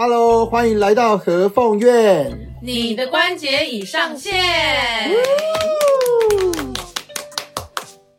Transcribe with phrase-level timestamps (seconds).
[0.00, 2.38] Hello，欢迎来到和凤院。
[2.62, 4.32] 你的关节已上线。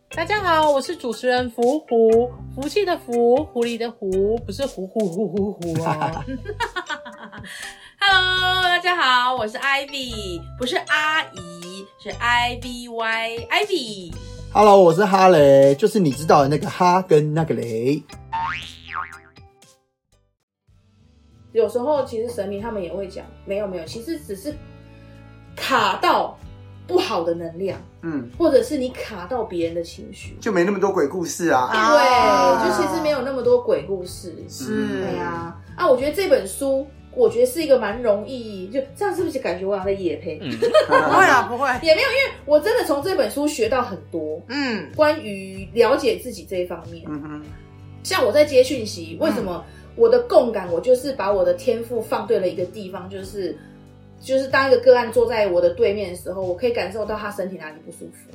[0.10, 6.22] 大家好，我是主持人福虎，福气的福，狐狸的狐，不是虎虎虎虎虎哦。
[7.98, 14.14] Hello，大家好，我是 Ivy，不是阿姨，是 I V Y Ivy。
[14.52, 18.04] Hello，我是哈雷，就是你知道的那个哈跟那个雷。
[21.52, 24.54] 有时候其实神明他们也会讲，没有没有，其实只是
[25.56, 26.38] 卡到
[26.88, 31.70] 不好的能量，嗯，或者是你卡到别人的情绪，就没那么多鬼故事啊。
[31.72, 34.34] 对，就其实没有那么多鬼故事。
[34.48, 40.40] 是，对呀，啊，我觉得这本书，我觉得是一个蛮容易，就这样是不是感觉我好像在野配？
[40.42, 40.52] 嗯，
[40.88, 47.04] 不会啊，不会，也没有，因为我真的从这本书学到很多，嗯，关于了解自己这一方面。
[47.08, 47.42] 嗯哼，
[48.04, 49.64] 像我在接讯息，为什么？
[50.00, 53.56] 我的共感，我就是把我的天赋放对了一个地方，就是
[54.22, 58.32] 就是当一个个案坐在我的对面的时候，我可以感受到他身体哪里不舒服。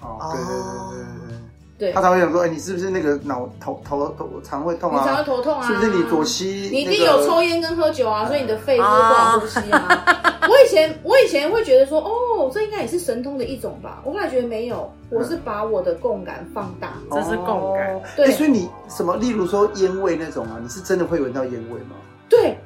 [0.00, 1.53] 哦，对对对对对。
[1.76, 5.00] 对，他才会想说：“哎、欸，你是不是那个脑头头头常会痛啊？
[5.02, 5.66] 你常会头痛啊？
[5.66, 6.70] 是不是你左膝、那个？
[6.70, 10.04] 你一定有抽烟跟喝酒啊，所以你的肺是不好呼吸啊。
[10.48, 14.00] 我以前我以前会觉得说，哦，这应该也是神通的一种吧。
[14.04, 18.00] 我后来觉得没有，我是把我的共感放大，这是共感。
[18.14, 21.96] 对、欸，所以你什么，例如说烟味那种啊，你是真的会闻到烟味吗？
[22.28, 22.56] 对，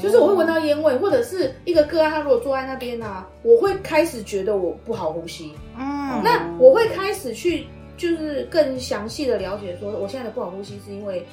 [0.00, 5.52] 就是我会闻到烟味，或者是一个个案，他如果坐在那边啊，我会开始觉得我不好呼吸。
[5.78, 7.66] 嗯，那我会开始去。
[7.96, 11.26] 就是更详细的了解，说我现在的不好呼吸是因为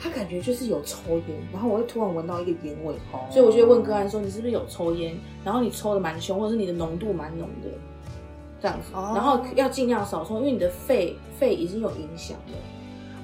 [0.00, 2.94] 他感觉就是有抽烟，然后我会突然闻到一个烟味，
[3.30, 5.18] 所以我就会问个案说，你是不是有抽烟？
[5.44, 7.68] 然后你抽的蛮凶，或者是你的浓度蛮浓的，
[8.60, 12.54] 这样子，然后要尽量少抽，因为你的肺肺已经有影响了。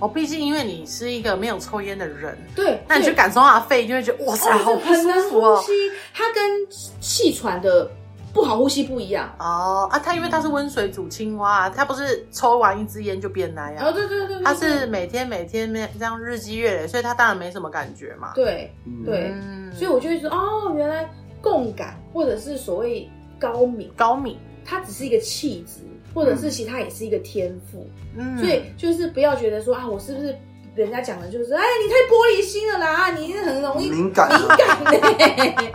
[0.01, 5.65] 哦，毕竟因为你是一个没有抽烟的人，对，那你去感受他的肺，就会觉得哇塞，好不舒服哦。
[6.13, 6.67] 它跟
[7.01, 7.91] 气喘的。
[8.35, 9.33] 不好呼吸不一样。
[9.39, 13.87] 哦啊，他因为他是温水煮青蛙，他不是抽完一支烟就变那样。
[13.87, 18.33] 哦，对对对，对，他是每天每天这样日积月累，所以他当然没什么感觉嘛。
[18.35, 18.75] 对
[19.07, 21.09] 对、嗯，所以我就会说，哦，原来
[21.41, 23.09] 共感或者是所谓
[23.39, 27.89] 高敏，高敏，它只是一个气质，或者是其他也是一个天赋。
[28.17, 30.37] 嗯，所以就是不要觉得说啊，我是不是
[30.75, 35.73] 人家讲的就是，哎，你太玻璃心了啦，你很容易敏感敏感嘞。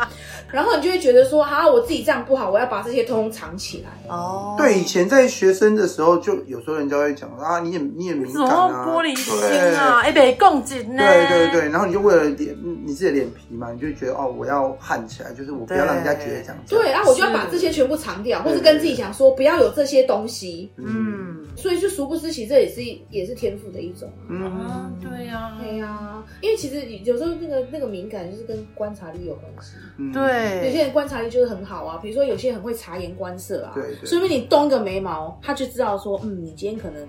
[0.51, 4.13] 然后你就会觉得说，哈，我自己这样不好，我要把这些通通藏起来。
[4.13, 9.33] 哦，对，以前在学生的时候，就有时候人家会讲啊，你也你也敏感啊，玻璃心
[9.77, 11.03] 啊，哎，得共情呢。
[11.03, 12.55] 对对对，然后你就为了脸
[12.85, 16.75] 你自己的脸皮嘛，你就觉得哦，我要焊起来，就是我不要让人家觉得这样子。
[16.75, 20.71] 对，然后我就要把这些全部藏掉，或是跟自己讲说，不要有这些东西。
[20.77, 24.09] 嗯，所以就殊不知，其实这也是也是天赋的一种。
[24.29, 29.73] 嗯，对呀，对呀，因为其实有时候那个那个敏感就是跟观察力有关系。
[30.13, 30.67] 对。
[30.67, 37.07] 有些人观察力就是很好啊，比如说有些人很会察言观色啊，对，对，所以你动一个眉毛，他就知道说，嗯，你今天可能，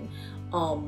[0.53, 0.83] 嗯，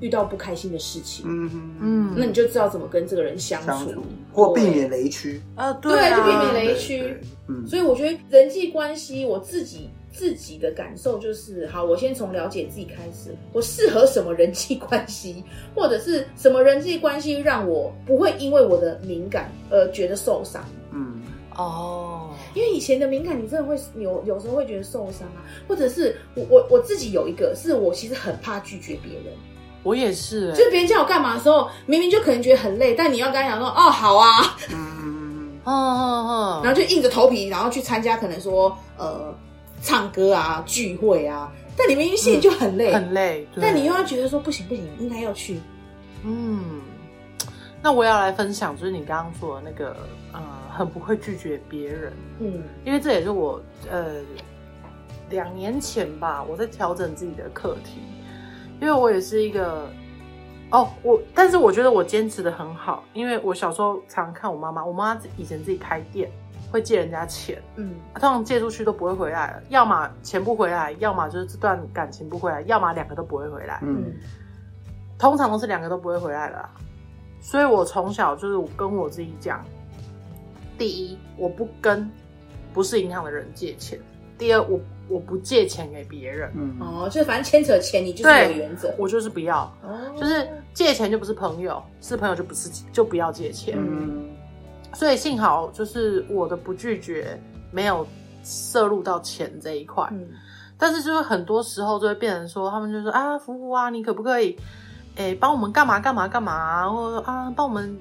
[0.00, 4.02] 遇到不开心的事情，嗯嗯，那你就知道怎么跟这个人相处，相处
[4.32, 7.16] 或避免雷区啊，对，就避免雷区。
[7.48, 15.44] 嗯，所以我觉得人际关系，我自己自己的感受就是，好，我先从了解自己开始，我适合什么人际关系，
[15.74, 21.22] 或者是什么人际关系让我不会因为我的敏感而觉得受伤，嗯。
[21.58, 29.32] 哦，因为以前的敏感，你真的会有有时候会觉得受伤啊，或者是我我我自己有一个，是我其实很怕拒绝别人。
[29.82, 39.34] 我也是、欸，就别人叫我干嘛的时候，明明就可能觉得很累，但你要跟他讲说，哦，好啊，嗯嗯嗯，嗯，然后就硬着头皮，然后去参加可能说呃
[39.82, 45.60] 唱歌啊聚会啊，但你明明心里就很累，嗯、很累，但你又要觉得说不行不行，应该要去。
[46.24, 46.80] 嗯，
[47.82, 49.96] 那我要来分享，就是你刚刚说的那个，
[50.32, 50.40] 呃。
[50.76, 53.58] 很不会拒绝别人，嗯，因为这也是我
[53.90, 54.16] 呃
[55.30, 57.92] 两年前吧，我在调整自己的课题，
[58.78, 59.88] 因为我也是一个
[60.70, 66.30] 哦，我但是我觉得我坚持的很好，因为我小时候常常看我妈妈，我妈妈以前自己开店
[66.76, 74.12] 会借人家钱，嗯，通常借出去都不会回来了，要么钱不回来，要么就是这段感情不回来，要么两个都不会回来，嗯，
[75.18, 76.68] 通常都是两个都不会回来了，
[77.40, 79.64] 所以我从小就是跟我自己讲。
[80.76, 82.06] 第一，我不跟
[82.74, 83.98] 不是银行的人借钱。
[84.36, 86.52] 第二，我我不借钱给别人。
[86.54, 88.94] 嗯哦，就是反正牵扯钱，你就是有原则。
[88.98, 93.74] 我就是不要，哦，就是借钱就不是朋友，是朋友就不是就不要借钱。
[93.78, 94.28] 嗯，
[94.96, 97.38] 所以幸好就是我的不拒绝
[97.70, 98.06] 没有
[98.42, 100.08] 摄入到钱这一块。
[100.12, 100.26] 嗯，
[100.78, 104.58] 但是就是很多时候就会变成说，他们就说啊，福福啊，你可不可以，
[105.16, 107.96] 哎，帮我们干嘛干嘛干嘛，或者啊，帮我们。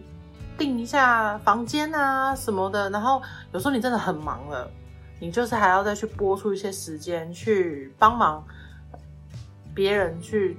[0.57, 2.89] 订一下房间啊什么的。
[2.89, 3.21] 然后
[3.51, 4.71] 有时候你真的很忙了，
[5.19, 8.41] 你就是还要再去拨出一些时间去帮忙
[9.73, 10.55] 别人去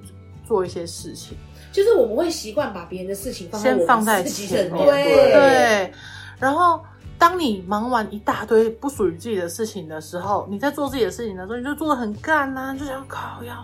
[0.46, 1.34] 做一些事情。
[1.72, 5.92] 就是我们会习惯把别人的事情放先放在前面，对对。
[6.38, 6.80] 然后
[7.18, 13.54] 当你忙完一大堆不属于自己的事情的时候，你在做自己的事情的时候，你就做的很干呐、啊，就想靠腰，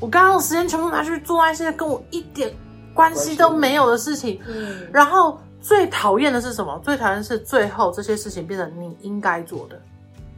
[0.00, 2.52] 我刚刚的时间全部拿去做那些跟我一点
[2.92, 4.40] 关系都没有的事情。
[4.48, 4.88] 嗯。
[4.92, 6.80] 然后最讨厌的是什么？
[6.84, 9.80] 最讨厌的是最后这些事情变成你应该做的。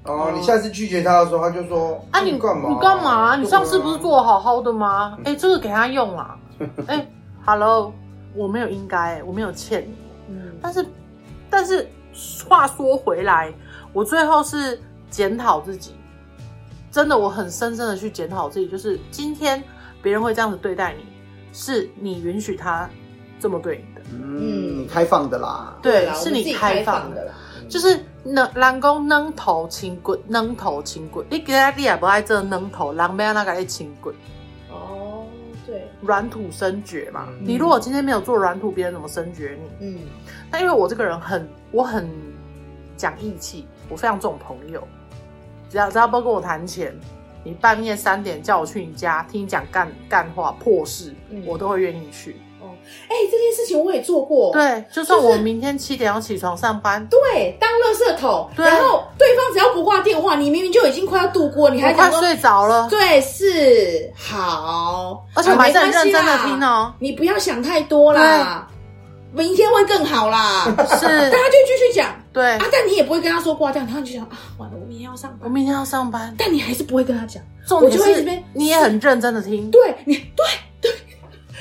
[0.05, 2.69] 哦，你下次拒绝他的时候，他就说：“啊，你干嘛？
[2.69, 3.37] 你干嘛？
[3.37, 5.17] 你上次不是做的好好的吗？
[5.25, 6.37] 哎、欸，这个给他用啊。
[6.87, 7.13] 哎、欸。”
[7.47, 7.95] Hello，
[8.35, 9.95] 我没有应该，我没有欠你。
[10.29, 10.85] 嗯，但是，
[11.59, 11.91] 但是
[12.49, 13.53] 话说回来，
[13.93, 15.93] 我最后是检讨自己，
[16.89, 19.61] 真的，我很深深的去检讨自己，就是今天
[20.01, 21.05] 别人会这样子对待你，
[21.53, 22.89] 是你允许他
[23.41, 24.01] 这么对你的。
[24.13, 25.77] 嗯，你开放的啦。
[25.83, 27.35] 对，是你开放的啦。
[27.69, 34.13] 就是能人讲能头轻骨，能头轻骨，你给他你也不爱这软土，人没有那个爱深骨。
[36.01, 39.87] 软土生掘嘛，嗯、你如果今天没有做软土，别人怎么生掘你？
[39.87, 39.99] 嗯，
[40.51, 42.09] 那因为我这个人很，我很
[42.97, 44.87] 讲义气，我非常重朋友，
[45.69, 46.95] 只要只要不跟我谈钱，
[47.45, 52.37] 你半夜三点叫我去你家听你讲干干话破事，嗯、我都会愿意去。
[53.09, 54.53] 哎、欸，这件事情我也做过。
[54.53, 58.49] 对，就算我明天七点要起床上班，对，当垃圾桶。
[58.57, 62.89] 然后对方只要不挂电话，你明明就已经快要度过，你还快睡着了。
[62.89, 66.93] 对，是好，而且我还是很认真的听哦。
[66.99, 68.69] 你不要想太多啦，
[69.33, 70.65] 明天会更好啦。
[70.65, 72.15] 是，大家就继续讲。
[72.31, 77.43] 对啊，但你也不会跟他说挂掉，然后你就想啊，完了，我明天要上班，我明天要上班，但你还是不会跟他讲。
[77.67, 79.71] 重点是，你也很认真的听。
[79.71, 80.45] 对你，对。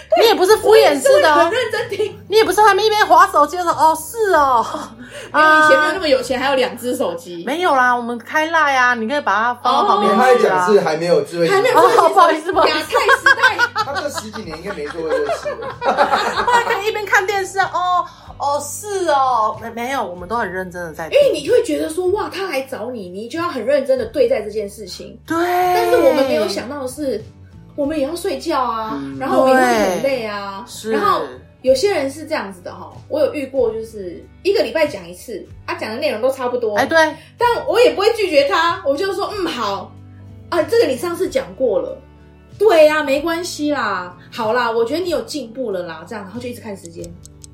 [0.21, 2.18] 你也不是敷衍式的，很认真听。
[2.30, 4.65] 你也不是他们一边划手机的时候，哦，是哦，
[5.33, 7.44] 因为以前没有那么有钱，还有两只手机。
[7.45, 10.15] 没有啦，我们开 Line 啊，你可以把它放到旁边。
[10.15, 13.57] 他讲是还没有智慧，还没有智慧，不好意思，不好意思，太时代。
[13.86, 15.56] 他这十几年应该没做过这个事。
[15.86, 18.03] 后来可以一边看电视，哦
[18.38, 21.06] 哦，是哦，没没有，我们都很认真的在。
[21.06, 25.18] 因为你会觉得说，哇，他来找你，你就要很认真的对待这件事情。
[25.27, 25.38] 对。
[25.38, 27.24] 但是我们没有想到的是。
[27.77, 30.65] 我们也要睡觉啊，嗯、然后我们也会很累啊。
[30.91, 31.21] 然后
[31.62, 36.75] 有些人是这样子的哈，我有遇过，就是一个礼拜讲一次，他、啊、讲的内容都差不多。
[36.75, 36.97] 哎，对，
[37.38, 39.91] 但我也不会拒绝他，我就说嗯好。
[40.50, 41.97] 啊，这个你上次讲过了，
[42.57, 47.06] 对呀、啊，没关系啦，好啦，我觉得你有进步了啦，这样，然后就一直看时间，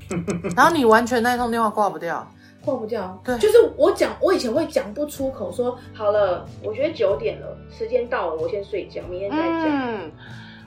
[0.55, 2.25] 然后你完全那一通电话挂不掉。
[2.63, 9.65] 挂不掉，对，就是我讲，我以前会讲不出口说，说好了，我觉得九点了，时间到了，我先睡觉，明天再讲。
[9.69, 10.11] 嗯，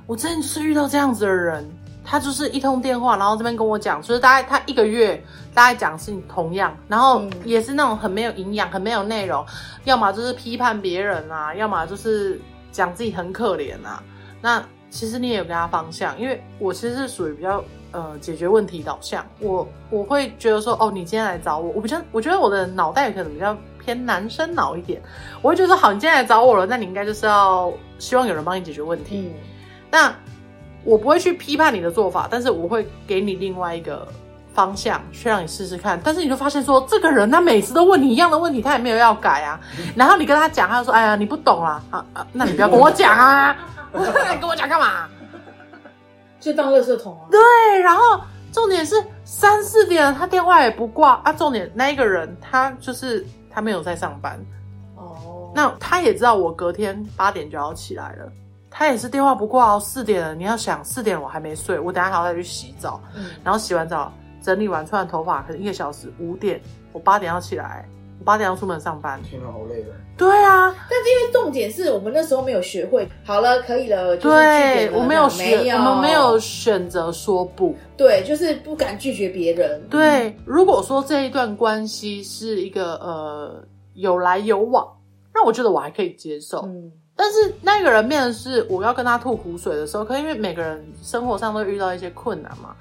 [0.07, 1.67] 我真的是遇到这样子的人，
[2.05, 5.23] 他就是一通电话，然后这边跟我讲，就是大概他一个月
[5.55, 9.45] 大概讲事情同样，然后也是那种很没有营养、很没有内容，
[9.85, 12.39] 要么就是批判别人啊，要么就是
[12.71, 14.03] 讲自己很可怜啊。
[14.43, 17.65] 那其实你也有给他方向，因为我其实是属于比较。
[17.93, 25.01] 呃，解决问题导向，我我会觉得说，哦，你今天来找我，我比较，我觉得我的脑袋可能比较偏男生脑一点，
[25.41, 29.19] 我会觉得说，好，你今天来找我了，那你应该就是要希望有人帮你解决问题。
[29.19, 29.35] 嗯，
[29.91, 30.15] 那
[30.85, 34.07] 我不会去批判你的做法，但是我会给你另外一个
[34.53, 35.99] 方向，去让你试试看。
[36.05, 39.59] 但是你就发现说，这个人他每次都问你一样的问题，他也没有要改啊。
[39.97, 43.57] 然后你跟他讲，他就说，哎呀，你不懂啦，啊啊，那你不要跟我讲啊，
[43.95, 45.09] 你跟我讲干嘛？
[46.41, 47.27] 就当垃圾桶啊！
[47.31, 48.21] 对，然后
[48.53, 51.33] 重点是三四点他电话也不挂啊。
[51.33, 54.39] 重点那一个人他就是他没有在上班
[54.97, 58.31] 哦，那他也知道我隔天八点就要起来了，
[58.71, 59.81] 他也是电话不挂哦。
[59.81, 66.61] 四点了，你要想四点我还没睡，我等下还要再去洗澡，嗯，然后洗完澡整理完，吹完头发，可能一个小时，五点
[66.93, 67.89] 我八点要起来。
[68.27, 69.95] 八点要出门上班，天啊，好累了。
[70.19, 73.09] 对啊，但是因为重点是我们那时候没有学会。
[73.25, 74.17] 好了，可以了。
[74.17, 77.77] 就是、对，我没有学，没有我们没有选择说不。
[77.97, 79.81] 对，就是不敢拒绝别人。
[79.89, 83.63] 对，嗯、如果说这一段关系是一个呃
[83.95, 84.87] 有来有往，
[85.33, 86.63] 那我觉得我还可以接受。
[86.65, 92.75] 嗯，但是那个人面的是我要跟他吐苦水的时候，可能因为每个人生活上都遇到一些困难嘛。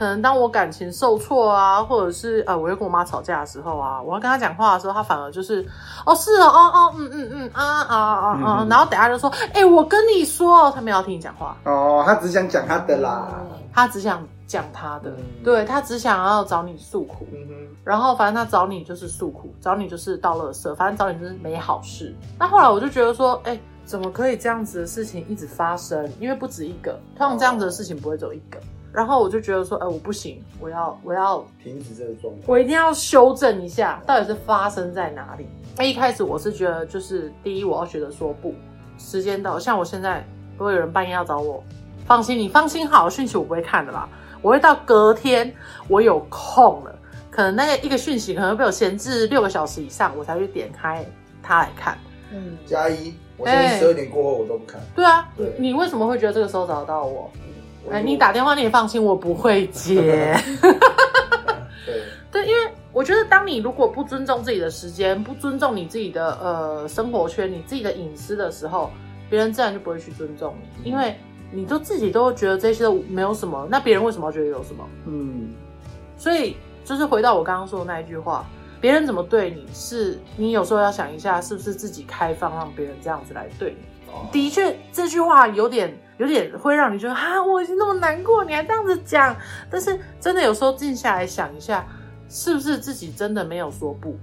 [0.00, 5.62] 可能当我感情受挫啊，或者是呃，我又跟我妈吵架的时候啊，我要跟她讲话的时候，她反而就是
[6.06, 13.28] 哦，是哦，哦哦，嗯嗯嗯，啊啊啊啊，然后等下就说，哎、欸，我跟你说，他没有要听你讲话哦，他只想讲他的啦，
[13.74, 22.16] 他只想讲他的，嗯、对他只想要找你诉苦，嗯哼，然后反正他找你就是诉苦，找你就是倒垃圾，反正找你就是没好事。
[22.38, 26.10] 那后来我就觉得说，哎、欸，怎么可以这样子的事情一直发生？
[26.18, 28.58] 因为不止一个，通常这样子的事情不会只有一个。
[28.92, 35.46] 然后我就觉得说，哎，我不行，我要我要停止这个状态，我一定要修正一下，到底是发生在哪里？
[35.76, 38.54] 那一开始我是觉得，就是第一，我要学着说不，
[38.98, 40.26] 时间到，像我现在，
[40.58, 41.62] 如果有人半夜要找我，
[42.04, 44.08] 放心，你放心好，讯息我不会看的啦，
[44.42, 45.54] 我会到隔天
[45.86, 46.92] 我有空了，
[47.30, 51.04] 可能那个一个讯息可能被我闲置六个小时以上，我才去点开
[51.42, 51.96] 它来看。
[52.32, 54.80] 嗯，加一，我现在十二点过后我都不看。
[54.94, 57.30] 对啊，对，你为什么会觉得这个时候找得到我？
[57.90, 59.94] 哎，你打电话你也放心，我不会接。
[60.64, 60.74] 对
[62.44, 68.90] 对，因为我觉得，当你如果不尊重自己的时间，不尊重你自己的呃生活圈，你自己的隐私的时候，
[69.28, 71.16] 别人自然就不会去尊重你，因为
[71.50, 74.88] 你都自己都觉得这些都没有什么，那别人为什么要觉得有什么？
[75.06, 75.50] 嗯，
[76.16, 78.44] 所以就是回到我刚刚说的那一句话，
[78.80, 84.30] 别人怎么对你，是你有时候要想一下，是不是自己开放让别人这样子来对你？
[84.30, 89.34] 的确，这句话有点有点会让你觉得啊，我已经那么难过，你还这样子讲。
[89.70, 91.86] 但是真的有时候静下来想一下，
[92.28, 94.14] 是不是自己真的没有说不？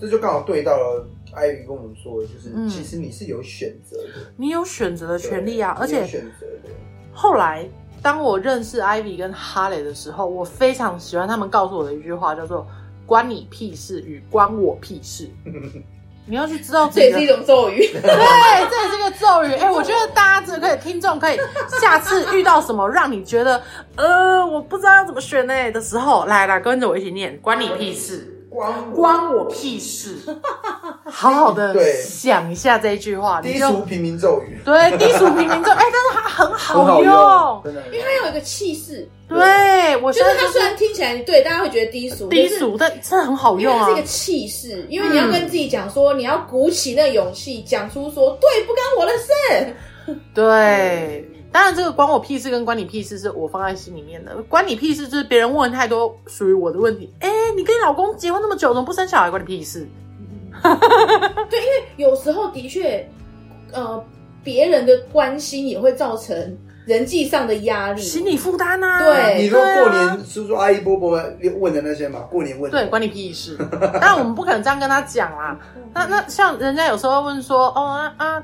[0.00, 5.76] 这就刚好对到了 Ivy 跟我们说的，就是、嗯、其实你是有选择的，你有选择的权利啊。
[5.78, 6.70] 而且选择的。
[7.12, 7.68] 后来
[8.00, 12.66] 当我认识 Ivy 跟哈雷的时候，我非常喜欢他们告诉我的一句话，叫做
[13.04, 15.28] “关你屁事”与“关我屁事”。
[16.26, 17.86] 你要去知道自己，这也是一种咒语。
[17.92, 19.52] 对，这也是一个咒语。
[19.54, 21.38] 哎、欸，我觉得大家这可以，听众可以
[21.80, 23.60] 下次遇到什么让你觉得
[23.96, 28.28] 呃，我不知道要怎么选呢的时候，来来跟着我一起念，关你屁事。
[28.52, 30.14] 关关我屁事！
[31.12, 34.58] 好好的想一下这一句话，低俗平民咒语。
[34.64, 39.08] 对，低俗平民咒，哎，但是它很好用，真的，因为它有一个气势。
[39.28, 43.84] 对，我觉得它虽然听起来对大家会觉得低俗，低俗，但真的很好用啊。
[43.84, 50.16] 它是一个气势，因为你要跟自己讲说，你要鼓起那个勇气，讲出说，对，不干我的事。
[50.34, 51.28] 对。
[51.52, 54.34] 当然，这个关我屁事跟关你屁事是我放在心里面的。
[54.48, 57.12] 关你屁事就是别人问太多属于我的问题。
[57.20, 59.28] 哎，你跟你老公结婚那么久，怎么不生小孩？
[59.28, 59.86] 关你屁事。
[61.50, 63.08] 对，因为有时候的确，
[63.72, 64.02] 呃，
[64.44, 66.36] 别人的关心也会造成
[66.86, 68.98] 人际上的压力、心理负担啊。
[69.00, 71.10] 对，你说过年叔叔阿姨伯伯
[71.58, 72.78] 问的那些嘛，过年问的。
[72.78, 73.56] 对，关你屁事。
[74.00, 75.58] 当然，我们不可能这样跟他讲啦。
[75.92, 78.42] 那那像人家有时候问说，哦啊啊。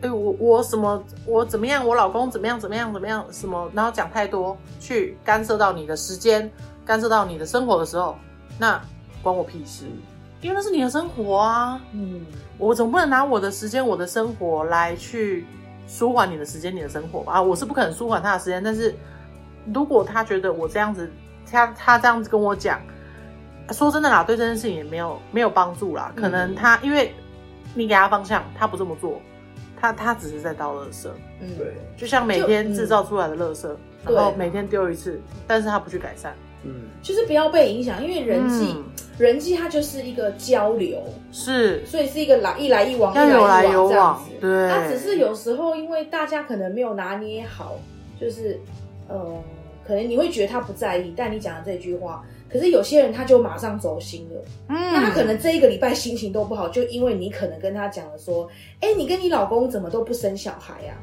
[0.00, 1.84] 哎，我我什么我怎么样？
[1.84, 2.60] 我老公怎么样？
[2.60, 2.92] 怎么样？
[2.92, 3.26] 怎么样？
[3.32, 3.68] 什么？
[3.74, 6.48] 然后讲太多，去干涉到你的时间，
[6.86, 8.14] 干涉到你的生活的时候，
[8.60, 8.80] 那
[9.24, 9.86] 关我屁事，
[10.40, 11.80] 因为那是你的生活啊。
[11.92, 12.20] 嗯，
[12.58, 15.46] 我总不能拿我的时间、我的生活来去
[15.86, 17.34] 舒缓你的时间、你的生活吧？
[17.34, 18.62] 啊，我是不可能舒缓他的时间。
[18.62, 18.94] 但是
[19.72, 21.10] 如果他觉得我这样子，
[21.50, 22.80] 他他这样子跟我讲，
[23.70, 26.12] 说真的啦，对这件事情也没有没有帮助啦。
[26.14, 27.14] 可能他、嗯、因为
[27.74, 29.20] 你给他方向，他不这么做。
[29.80, 31.08] 他他只是在倒垃圾，
[31.40, 33.68] 嗯，对，就像每天制造出来的垃圾，
[34.04, 38.74] 然后每天丢一次，但是他不去改善，嗯，就是不要被影响，因为人际，
[39.18, 47.78] 人际它就是一个交流，是，所以是一个来一来一往，要有来有往这样子，对，它只是有时候因为大家可能没有拿捏好，
[48.20, 48.58] 就是，
[49.08, 49.42] 呃，
[49.86, 52.24] 可能你会觉得他不在意，但你讲的这句话。
[52.50, 58.48] 可是有些人他就马上走心了，嗯，那他可能这一个礼拜心情都不好，就因为你可能跟他讲了说，
[58.80, 60.94] 哎、欸，你跟你老公怎么都不生小孩呀？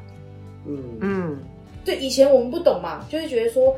[0.66, 0.98] 嗯。
[1.00, 1.38] 嗯，
[1.84, 3.76] 对，以前我们不懂嘛，就会觉得说，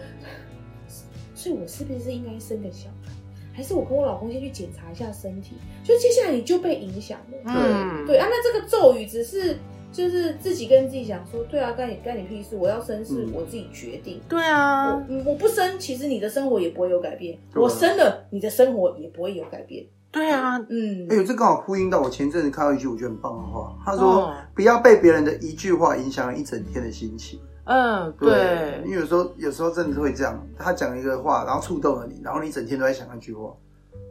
[1.38, 3.12] 所以我是不是应该生个小孩，
[3.54, 5.54] 还是我跟我老公先去检查一下身体？
[5.84, 9.56] 就接下来你就被影响了，嗯，对啊，那这个咒语只是。
[9.90, 12.54] 就是自己跟自己讲说，对啊，干你干你屁事！
[12.54, 14.20] 我要生是我自己决定。
[14.28, 17.38] 对啊，我我不生，其实你的生活也不会有改变。
[17.54, 19.86] 我生了，你的生活也不会有改变。
[20.12, 21.06] 对啊，嗯。
[21.08, 28.82] 哎呦，这刚好呼应到我前阵子看到一句我觉得很棒的话，他说：“不要被别人的一句话影响了一整天的心情。”嗯，对。
[28.84, 33.54] 因为有时候有时候真的是会这样，他讲一个话，然后触动了你，然后你整天都在想那句话。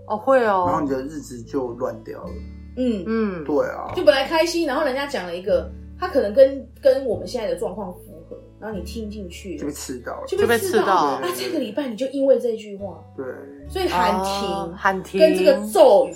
[0.07, 0.65] 哦，会哦。
[0.67, 2.29] 然后你的日子就乱掉了。
[2.77, 3.03] 嗯。
[3.07, 7.99] 嗯，对啊，就本来开心，然后人家讲了一个，他可能跟跟我们现在的状况符
[8.29, 11.19] 合，然后你听进去就被刺到了，就被刺到了。
[11.21, 13.25] 那这个礼拜你就因为这句话，对，
[13.67, 16.15] 所以喊停，喊停，跟这个咒语。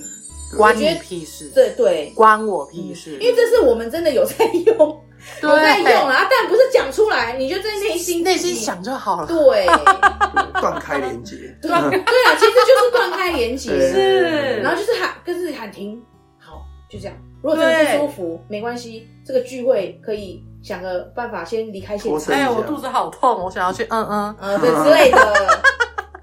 [0.58, 5.02] 关你屁事，对对，关我屁事，因为这是我们真的有在用，
[5.42, 9.66] 有在用啊，但不是讲出来，你就在内心内心想就好了，对，
[10.62, 16.02] 断开连接， 对啊，对啊，其实就是断开连接， 是，然后就是喊，跟自己喊停，
[16.40, 17.16] 好，就这样。
[17.44, 22.36] 如果真的不舒服，没关系，这个聚会可以想个办法先离开现场。
[22.36, 24.36] 哎呀，我肚子好痛，我想要去嗯嗯。
[24.40, 25.62] 嗯对之类的。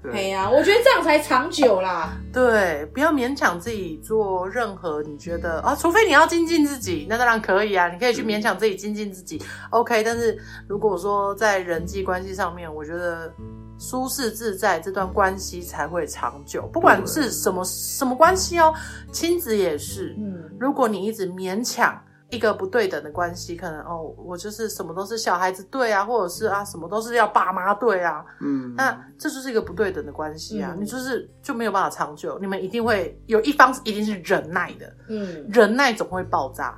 [0.01, 2.17] 对呀、啊，我觉得这样才长久啦。
[2.31, 10.01] 对，不要勉强自己做任何你觉得啊，除非你要精进自己，那当然可以啊，你可以去勉强自己精进自己、嗯、，OK。
[10.03, 10.37] 但是
[10.67, 13.31] 如果说在人际关系上面，我觉得
[13.77, 16.69] 舒适自在，这段关系才会长久。
[16.73, 18.73] 不管是什么什么关系哦，
[19.11, 20.15] 亲子也是。
[20.17, 21.99] 嗯，如果你一直勉强。
[22.29, 36.77] 一个不对等的关系，可能哦，我就是什么都是小孩子对啊，或者是啊，什么都是要爸妈对啊，嗯，那这就是一个不对等的关系啊，嗯、你就是就没有办法长久，你们一定会有一方一定是忍耐的，嗯，忍耐总会爆炸，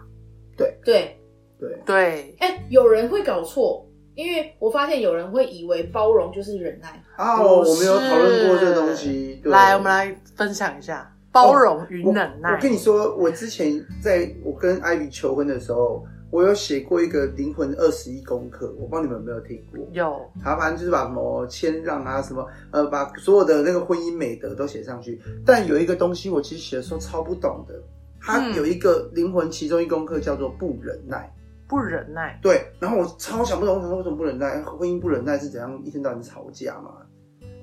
[0.57, 0.79] 对。
[0.83, 1.17] 对。
[1.59, 1.79] 对。
[1.85, 7.03] 对，哎、欸，有人会搞错，因为我发现有人会以为包容就是忍耐。
[7.15, 11.10] 啊，我没有讨论过这个东西，来，我们来分享一下。
[11.31, 12.55] 包容与忍耐、哦我。
[12.55, 19.85] 我跟你说，我之前在我跟艾比求婚的时候，我有写过一个灵魂二十一功课，我不知道你们有没有听过？
[19.91, 20.21] 有。
[20.43, 25.19] 他反正就是把什么谦让啊，什么呃，把所有的那个婚姻美德都写上去。
[25.45, 27.75] 但有一个东西，我其实写的时候超不懂的。
[28.19, 31.29] 他有一个灵魂其中一功课叫做不忍耐。
[31.67, 32.39] 不忍耐。
[32.41, 32.65] 对。
[32.79, 34.61] 然后我超想不懂，我说为什么不忍耐？
[34.61, 35.81] 婚姻不忍耐是怎样？
[35.83, 36.91] 一天到晚吵架嘛？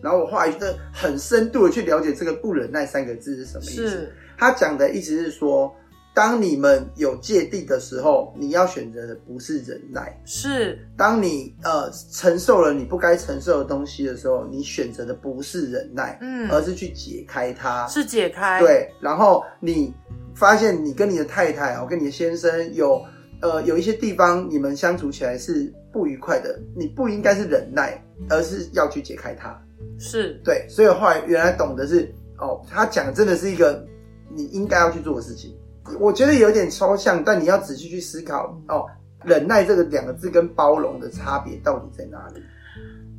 [0.02, 3.88] 然后我后来觉得很深度的去了解这个“不忍耐”三个字是什么意思。
[3.88, 5.74] 是他讲的意思是说，
[6.14, 10.20] 当你们有芥蒂的时候，你要选择的不是忍耐。
[10.24, 10.78] 是。
[10.96, 17.86] 当你呃承受了你不该承受的东西的时候，你选择的不是忍耐，嗯，而是去解开它。
[17.88, 18.60] 是解开。
[18.60, 18.88] 对。
[19.00, 19.92] 然后你
[20.34, 23.00] 发现你跟你的太太哦，跟你的先生有
[23.42, 29.60] 呃有一些地方你们相处起来是不愉快的，你不应该是忍耐，而是要去解开它。
[29.98, 33.84] 是对，所以后来原来懂得是，哦，他讲真的是一个
[34.30, 35.56] 你应该要去做的事情。
[35.98, 38.86] 我觉得有点抽象，但你要仔细去思考，哦，
[39.24, 42.42] 忍耐这个两个字跟包容的差别到底在哪里？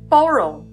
[0.08, 0.64] 包容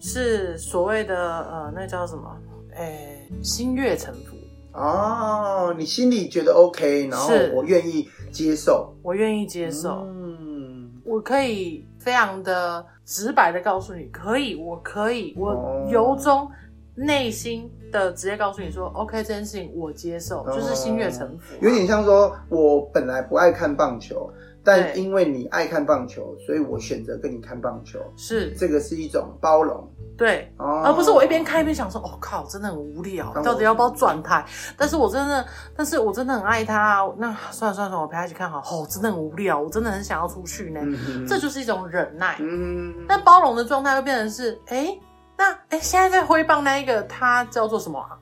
[0.00, 1.16] 是所谓的
[1.50, 2.36] 呃，那叫什么？
[2.74, 4.36] 诶，心悦诚服。
[4.72, 11.86] 哦，你心里觉得 OK，然后我愿意接受，我愿意接受，嗯，我可以。
[12.06, 16.48] 非常的直白的告诉你，可以，我可以，我由衷
[16.94, 21.56] 内心的直接告诉你说，OK，这件事情我接受，哦、就是心悦诚服。
[21.60, 24.30] 有点像说，我本来不爱看棒球，
[24.66, 28.00] 但因为你爱看棒球，所以我选择跟你看棒球。
[28.16, 29.88] 是，这个是一种包容。
[30.18, 34.44] 对，哦、而不是我一边看一边想说，哦靠，真的很无聊，到底要不要转台？
[34.76, 38.58] 但是我真的，但是我真的很爱他，那算了算了算了，我陪他一起看好。
[38.58, 40.80] 哦，真的很无聊，我真的很想要出去呢。
[40.82, 42.36] 嗯、这就是一种忍耐。
[42.40, 44.98] 嗯哼，但包容的状态会变成是，哎，
[45.38, 48.18] 那哎，现在在挥棒那一个，他叫做什么啊？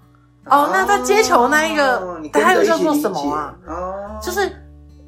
[0.47, 3.57] 哦，哦那在接球那一个，他又叫做什么啊？
[3.67, 4.51] 哦，就是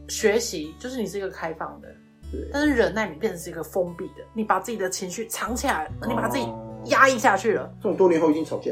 [0.09, 1.89] 学习，就是你是一个开放的，
[2.31, 6.47] 对但是忍耐你变成是一个封闭的，你把自己的情绪藏起来，你把自己。
[6.87, 8.71] 压抑下去了，这种多年后已经吵架。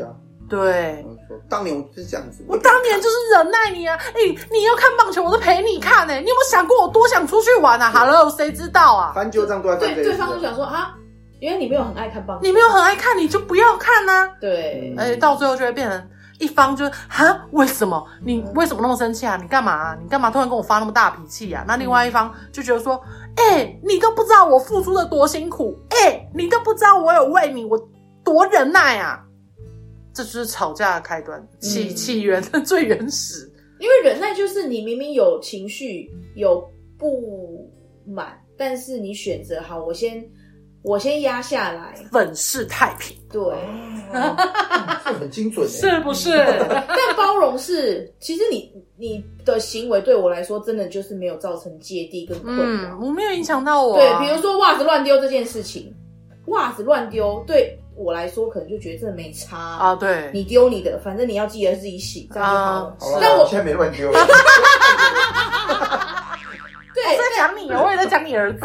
[0.49, 1.05] 对，
[1.49, 3.99] 当年我就是这样子，我当年就是忍耐你啊！
[4.15, 6.21] 哎、欸，你要看棒球，我都陪你看呢、欸。
[6.21, 9.13] 你有没有想过我多想出去玩啊？Hello，谁知道啊？
[9.17, 9.95] 翻旧账都在翻。
[9.97, 10.95] 对，对方就想说啊，
[11.41, 14.29] 因为你没有很爱看棒球，你没有很爱看，你就不要看啊。
[14.41, 19.37] 对，而且到最后就会变成一方就哈，为什么你为什么那么生气啊？
[19.41, 19.99] 你干嘛啊？
[20.03, 21.65] 你干嘛突然跟我发那么大脾气啊？
[21.67, 23.01] 那另外一方就觉得说，
[23.37, 27.79] 哎、欸，你都不知道我付出的多辛苦，哎、欸，你都不知道我有为你我。
[28.25, 29.23] 多忍耐啊！
[30.15, 33.53] 这就是吵架的开端，起起源的最原始。
[33.79, 36.67] 因为忍耐就是你明明有情绪，有
[36.99, 37.71] 不
[38.07, 40.27] 满，但是你选择好，我先
[40.85, 43.17] 我先压下来，粉饰太平。
[43.33, 43.43] 对，
[44.13, 46.37] 这很精准，是不是？
[46.71, 53.97] 但包容是，其实你你的行为对我来说，真的就是没有造成芥蒂跟困扰，嗯，我没有影响到我。
[53.97, 55.91] 对，比如说袜子乱丢这件事情，
[56.47, 57.77] 袜子乱丢，对。
[57.97, 59.95] 我来说，可能就觉得这没差啊。
[59.95, 62.49] 对，你丢你的，反正你要记得自己洗，这样
[62.99, 63.19] 就好了。
[63.23, 64.11] 但我现在没乱丢。
[66.93, 68.59] 对，我在讲你，我也在讲你儿子。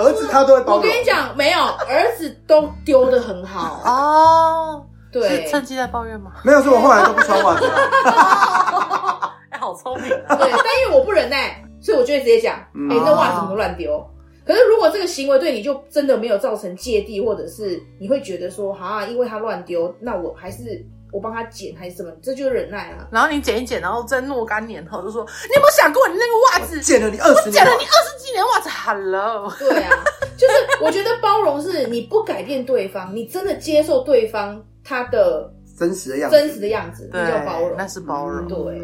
[0.00, 0.76] 哎，儿子他都会包。
[0.76, 4.86] 我跟你讲，没有，儿子都丢的很好哦。
[5.12, 6.32] 对，趁机在抱怨吗？
[6.44, 7.64] 没有，是我后来都不穿袜子。
[9.50, 10.08] 哎，好聪明。
[10.08, 14.04] 对，但因为我不忍耐，所以我就会直接讲，哎，这袜子怎么乱丢？
[14.46, 23.08] 可是，如果这个行为对你就真的没有造成芥蒂，或者是你会觉得说，啊，因为他乱丢，那我还是我帮他剪还是什么，这就是忍耐啊。
[23.10, 26.80] 然后你剪一剪，然后在若干年后就说，你有没有想过，你那个袜子？
[26.80, 29.52] 剪了你二十年，捡了你二十几年袜子，Hello。
[29.58, 30.04] 对啊，
[30.36, 38.46] 就是我觉得包容是你不改变对方，你真的接受对方他的 真实的样子，真实的样子，那叫包容，那是包容。
[38.48, 38.80] 对，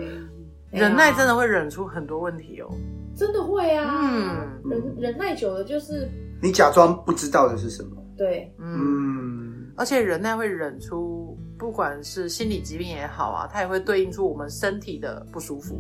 [0.71, 2.69] 忍耐真的会忍出很多问题哦。
[3.17, 6.07] 真的会啊，嗯，忍忍耐久了就是
[6.43, 7.97] 你假装不知道的是什么？
[8.17, 15.75] 对，嗯，而且忍耐会忍出，不管是心理疾病也好啊，它也会对应出我们身体的不舒服，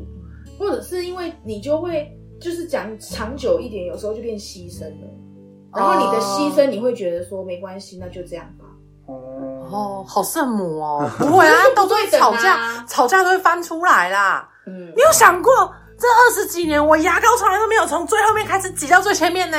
[0.59, 2.11] 或者是因为你就会
[2.41, 5.09] 就是讲长久一点，有时候就变牺牲了，
[5.75, 8.65] 然后你的牺牲你会觉得说没关系，那就这样吧。
[9.07, 9.15] 哦
[9.71, 14.49] 哦，好圣母哦，不会啊，到最后吵架吵架都会翻出来啦。
[14.67, 15.53] 嗯，你有想过
[15.99, 19.59] 这二十几年我牙膏从来都没有从最后面开始挤到最前面呢？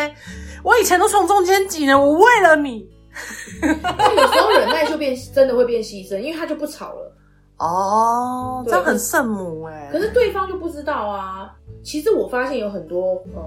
[0.64, 2.97] 我以前都从中间挤呢，我为了你。
[3.98, 7.13] 那有时候忍耐就变，真的会变牺牲，因为他就不吵了。
[7.58, 9.89] 哦，这样很圣母哎。
[9.91, 11.54] 可是对方就不知道啊。
[11.84, 13.41] 其实我发现有很多呃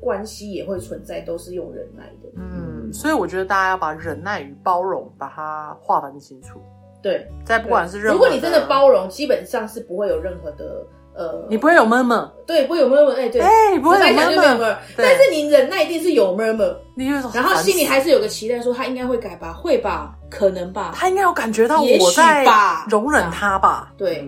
[0.00, 2.28] 关系也会存在，都是用忍耐的。
[2.36, 6.60] 嗯，所以我觉得大家要把忍耐与包容把它划分清楚。
[7.02, 10.86] 对，在不管是任何，如果你真的包容，基本上是不会有任何的。
[11.14, 22.46] 呃，你不会有 murmur，对，不会有 murmur，哎，对，哎，不会有 murmur，但是你忍耐一定是有 murmur，你然后心里还是有个期待，说他应该会改吧，会吧，可能吧，他应该有感觉到我在
[22.88, 24.26] 容忍他吧，对，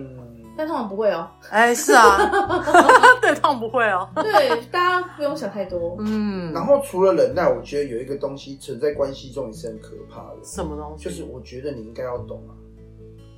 [0.55, 2.19] 但通常不会哦，哎，是啊，
[3.19, 11.03] 对，通常不会哦，对，大家不用想太多，嗯，然后除了忍耐，我觉得有一个东西存在关系中也是很可怕的，什么东西？
[11.03, 12.53] 就是我觉得你应该要懂啊，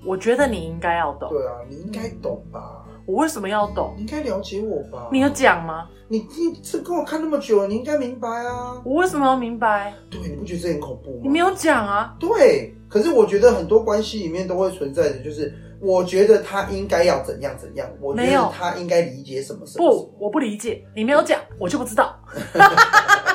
[0.06, 2.84] 我觉得你应该要懂，对啊，你应该懂吧。
[3.08, 3.94] 我为什么要懂？
[3.96, 5.08] 你应该了解我吧？
[5.12, 5.88] 你有讲吗？
[6.10, 8.82] 你你这跟我看那么久了，你应该明白啊！
[8.84, 9.94] 我为什么要明白？
[10.10, 11.20] 对，你不觉得这很恐怖吗？
[11.24, 12.14] 你没有讲啊？
[12.20, 19.90] 对，可是我觉得很多关系里面都会存在的，就是我觉得他应该要怎样怎样，我觉得他应该理解什么什么。
[19.90, 22.14] 不，我不理解，你没有讲，我就不知道。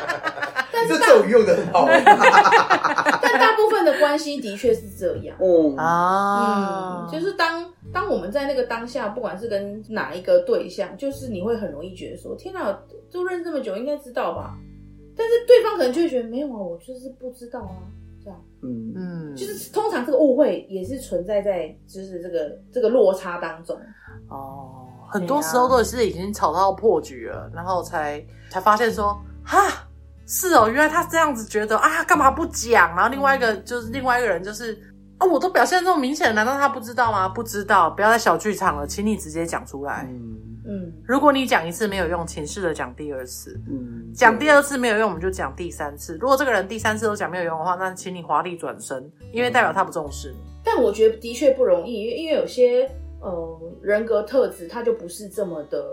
[0.88, 1.86] 这咒语用的很好。
[3.22, 5.36] 但大部分的关系的确是这样。
[5.38, 7.70] 哦啊，嗯，就是当。
[7.92, 12.74] 当我们在那个当下，不管是跟哪一个对象，就是你会很容易觉得说：“天哪，
[13.12, 14.56] 都认识这么久，应该知道吧？”
[15.14, 17.84] 但是对方可能就会觉得没有啊，我就是不知道啊，
[18.24, 23.76] 这样，嗯嗯，就是通常这个误会也是存在在就是这个这个落差当中。
[24.30, 29.86] 哦，很多时候都是已经吵到破局了，然后才才发现说：“哈，
[30.26, 34.78] 是哦，原来他这样子觉得啊，干嘛不讲？”然后另外一个就是另外一个人就是。
[35.18, 37.28] 啊、我都表现这么明显，难道他不知道吗？
[37.28, 40.04] 不知道，不要在小剧场了，请你直接讲出来。
[40.10, 43.56] 嗯嗯，如果你讲一次没有用，请试着讲第二次。
[43.70, 46.18] 嗯，讲第二次没有用，我们就讲第三次。
[46.20, 50.38] 如果这个人第三次都讲没有用的话，那请你华丽转身，因为代表他不重视你。
[50.64, 55.84] 但我觉得的确不容易，因为因为有些呃人格特质，他就不是这么的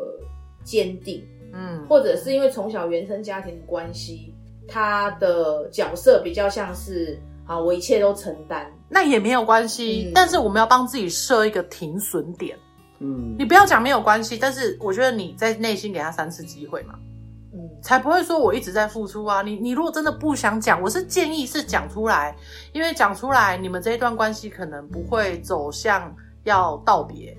[0.64, 1.24] 坚定。
[1.54, 4.34] 嗯，或者是因为从小原生家庭的关系，
[4.68, 8.72] 他的角色比较像是啊，我一切都承担。
[8.88, 12.58] 那也没有关系，嗯、但是我们要帮自己设一个停损点。
[13.00, 16.96] 嗯，你不要讲没有关系，但是我觉得你在内心给他三次机会嘛，
[17.54, 19.42] 嗯，才不会说我一直在付出啊。
[19.42, 22.36] 你你如果真的不想讲，我是建议是讲出来，
[22.74, 27.38] 因为讲出来，你们这一段关系可能不会走向要道别。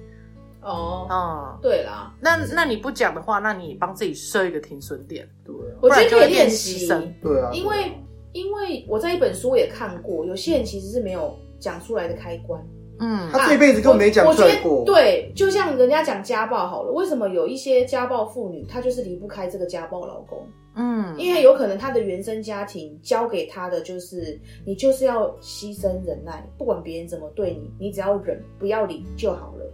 [0.62, 5.28] 哦，嗯，对啦，那那你不讲的话，那你帮自己设一个停损点。
[5.44, 6.88] 对，我觉得可以练习。
[7.22, 7.92] 对啊，因为。
[8.32, 12.64] 因为我在一本书也看过，有些人其实是没有讲出来的开关。
[13.00, 14.84] 嗯，他这辈子根本没讲出来过。
[14.84, 20.46] 对，就像人家讲家暴好了，为什么有一些家暴妇女，她就是离不开这个家暴老公？
[20.76, 29.64] 嗯，因为有可能她的原生家庭教给她的就是，你就是要牺牲忍耐，不管别人怎么对你，你只要忍，不要理就好了。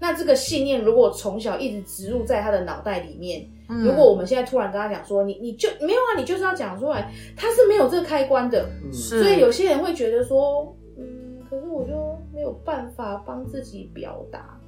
[0.00, 9.22] 那这个信念如果从小一直植入在他的脑袋里面，嗯、如果我们现在突然跟他讲说，你你就没有啊，你就是要讲出来，他是没有这个开关的，是。
[9.22, 11.92] 所以有些人会觉得说，嗯，可是我就
[12.34, 14.58] 没有办法帮自己表达。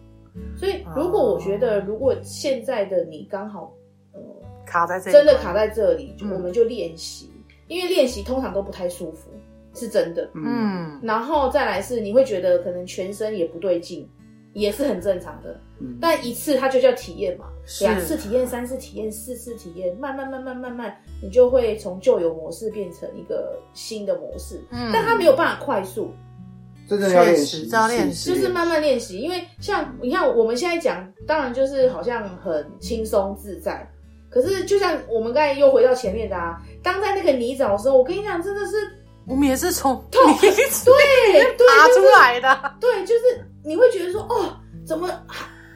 [0.54, 3.72] 所以如果我觉得，如果现在的你刚好，
[4.12, 4.20] 呃，
[4.66, 9.30] 卡在这里，真的卡在这里，我们就练习，嗯、因为练习通常都不太舒服，
[9.74, 14.06] 是真的，嗯，然后再来是你会觉得可能全身也不对劲。
[14.52, 17.46] 也是很正常的，嗯、但一次它就叫体验嘛，
[17.80, 24.60] 两次体验、三次体验、四次体验，慢慢慢慢慢慢，你就会从旧有模式变成一个新的模式。
[24.70, 26.12] 嗯，但它没有办法快速，
[26.86, 29.18] 真的要练习，要练习，就是慢慢练习。
[29.20, 33.90] 因为像你看，我们现在讲，当然就是好像很轻松自在，
[34.28, 38.76] 可是就像我们刚才又回到前面的啊，当在那个泥沼的时候，我跟你讲，真的是
[39.26, 40.50] 我们也是从痛， 对
[41.56, 43.48] 对爬出来的，对，就是。
[43.64, 45.08] 你会觉得说哦，怎么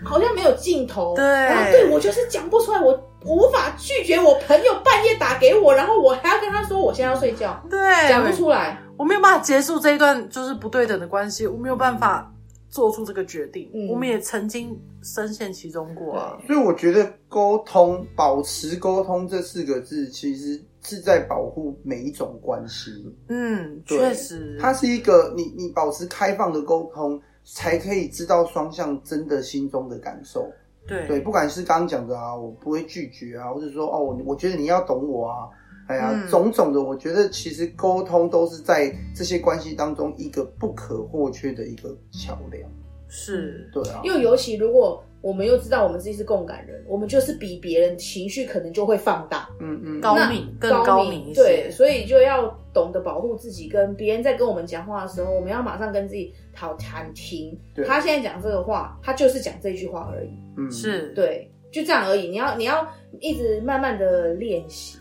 [0.04, 1.14] 好像没有尽头？
[1.14, 2.92] 对，然后对我就是讲不出来，我
[3.24, 7.78] 无法拒绝我朋友半夜打给我，然后我还要跟他说我现在要睡觉，对，
[8.08, 12.28] 讲不出来，我没有办法结束这一段就是不对等的关系，我没有办法
[12.68, 13.70] 做出这个决定。
[13.72, 22.92] 嗯，我们也曾经深陷其中过啊，所以我觉得沟通，保持沟通这四个字，其实是在保护每一种关系。
[23.28, 30.48] 嗯，确实，它是一个你你保持开放的沟通，才可以知道双向真的心中的感受。
[30.86, 35.48] 对对，不管是刚刚讲的啊，我不会拒绝啊，或者说哦，我我觉得你要懂我啊，
[35.88, 42.62] 哎呀，嗯、种种的，我觉得其实沟通都是在这些关系当中一个不可或缺的一个桥梁。
[43.08, 45.02] 是，对啊，因为尤其如果。
[45.22, 53.68] 我们又知道我们自己是共感人，我们就是比别人情绪可能就会放大，嗯嗯，高敏更高敏一些，对，所以就要懂得保护自己。
[53.68, 57.58] 跟别人在跟我们讲话的时候，我们要马上跟自己讨谈停。
[57.86, 62.28] 他现在讲这个话，他就是讲这句话而已，嗯，是对，就这样而已。
[62.28, 62.86] 你要你要
[63.20, 64.96] 一直慢慢的练习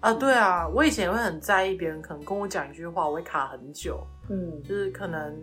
[0.00, 3.98] 啊，对啊，我以前也会很在意别人可能跟我讲一句话，我会卡很久，
[4.28, 5.34] 嗯，就是可能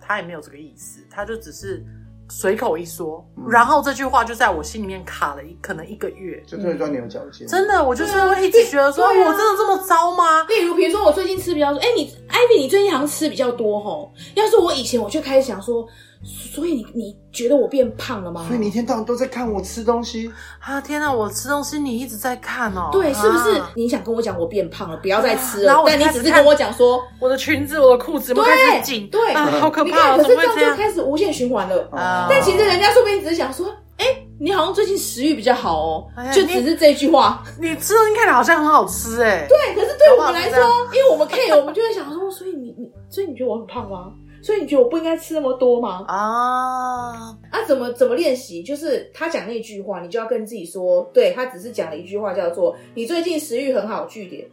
[0.00, 1.84] 他也没有这个意思，他就只是。
[2.28, 7.46] 随口一说，然后这句话就在我心里面卡了一可能一个月，就特别钻牛角尖。
[7.46, 10.42] 真的，我就是会一直觉得说，我真的这么糟吗？
[10.44, 14.12] 例如，比如说我最近吃比较多，哎，你 Ivy，你最近好像吃比较多吼。
[14.34, 15.86] 要是我以前，我就开始想说。
[16.24, 18.44] 所以你你觉得我变胖了吗？
[18.48, 20.80] 所以你一天到晚都在看我吃东西啊！
[20.80, 22.88] 天哪，我吃东西你一直在看哦。
[22.92, 25.66] 对，是不是你想跟我讲我变胖了，不要再吃了？
[25.66, 29.08] 然后但你只是跟我讲说我的裙子、我的裤子有没有开始紧？
[29.08, 30.16] 对，好可怕！
[30.16, 31.88] 可是这样就开始无限循环了。
[32.28, 34.06] 但其实人家说不定只是想说，哎，
[34.40, 37.44] 你好像最近食欲比较好哦，就只是这句话。
[37.60, 39.46] 你吃东西看起来好像很好吃哎。
[39.48, 40.58] 对，可是对我们来说，
[40.92, 44.12] 因为我们 care，我们就会想说，所以你你所以你觉得我很胖吗？
[44.46, 46.04] 所以你觉得我不应该吃那么多吗？
[46.06, 47.64] 啊啊！
[47.66, 48.62] 怎么怎么练习？
[48.62, 54.46] 就是他讲那句话，你就要跟自己说，对，他只是讲了一句话，叫做“你最近食欲很好”，句点，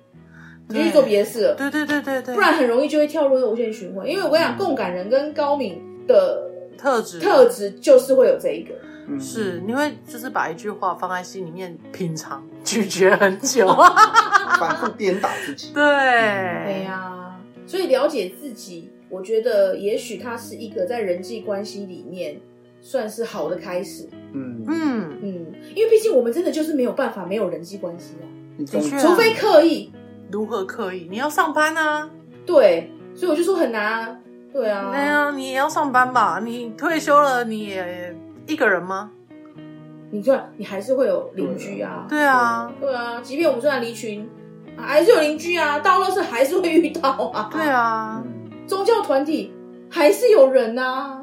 [0.67, 1.53] 你就去做别的事了。
[1.55, 4.09] 对对对对对，不然很容易就会跳入那无限循环。
[4.09, 8.73] 因为我跟你讲，共感人跟高敏的特质特质就是会有这一个，
[9.19, 13.67] 是你会就是把一句话放在心里面品尝、咀嚼很久，
[14.59, 15.71] 反复鞭打自己。
[15.71, 18.89] 对，对呀，所以了解自己。
[19.13, 22.41] 我觉得也许它是一个在人际关系里面
[22.81, 24.09] 算是好的开始。
[24.31, 25.45] 嗯嗯嗯，
[25.75, 28.25] 因为毕竟我们真的就是没有办法没有人际关系啊，
[28.57, 29.91] 的确，除非刻意。
[30.31, 31.07] 如何刻意？
[31.11, 32.09] 你要上班啊。
[32.43, 34.19] 对，所以我就说很难啊。
[34.51, 34.89] 对啊。
[34.89, 36.41] 对啊，你也要上班吧？
[36.43, 38.15] 你退休了，你也
[38.47, 39.11] 一个人吗？
[40.09, 42.07] 你看，你还是会有邻居啊。
[42.09, 42.73] 对啊。
[42.81, 44.27] 对啊，即便我们虽然离群，
[44.75, 45.77] 还是有邻居啊。
[45.77, 47.49] 到乐事还是会遇到啊。
[47.51, 48.23] 对啊。
[48.73, 49.53] 宗教团体
[49.87, 51.21] 还是有人呐、啊，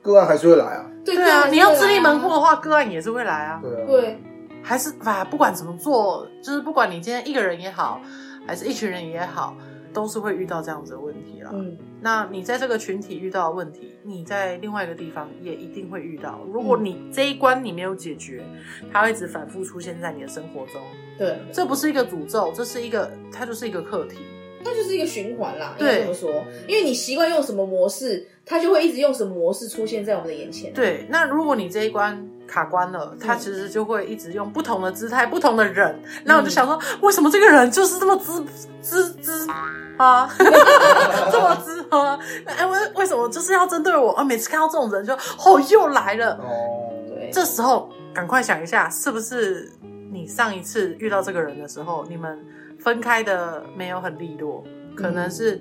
[0.00, 0.86] 个案还是会来啊。
[1.04, 3.60] 对啊，你要自立门户的话，个案也是会来啊。
[3.60, 4.22] 对啊，对，
[4.62, 8.00] 还是啊，不管怎么做，就是不管你今天一个人也好，
[8.46, 9.56] 还是一群人也好，
[9.92, 11.50] 都是会遇到这样子的问题啦。
[11.52, 16.38] 嗯，那你在这个群体遇到的问题，你在另外一个地方也一定会遇到。
[16.52, 18.44] 如果你这一关你没有解决，
[18.92, 20.80] 它会一直反复出现在你的生活中。
[21.18, 24.18] 对，这不是一个诅咒，这是一个，它就是一个课题。
[24.64, 30.72] 它就是一个循环啦，应该这么说，因为你习惯用什么模式，它就会一直用什么模式出现在我们的眼前。
[30.72, 36.00] 对，那如果你这一关卡关了，它其实就会一直用不同的姿态、不同的人。
[36.24, 38.44] 那我就想说，为什么这个人就是这么滋
[38.80, 39.46] 滋滋
[39.96, 42.18] 啊， 这么滋啊？
[42.46, 44.12] 哎，为为什么就是要针对我？
[44.12, 46.34] 啊，每次看到这种人就哦，又来了。
[46.34, 49.70] 哦，对，这时候赶快想一下，是不是
[50.12, 52.38] 你上一次遇到这个人的时候，你们？
[52.82, 54.64] 分开的没有很利落，
[54.96, 55.60] 可能是、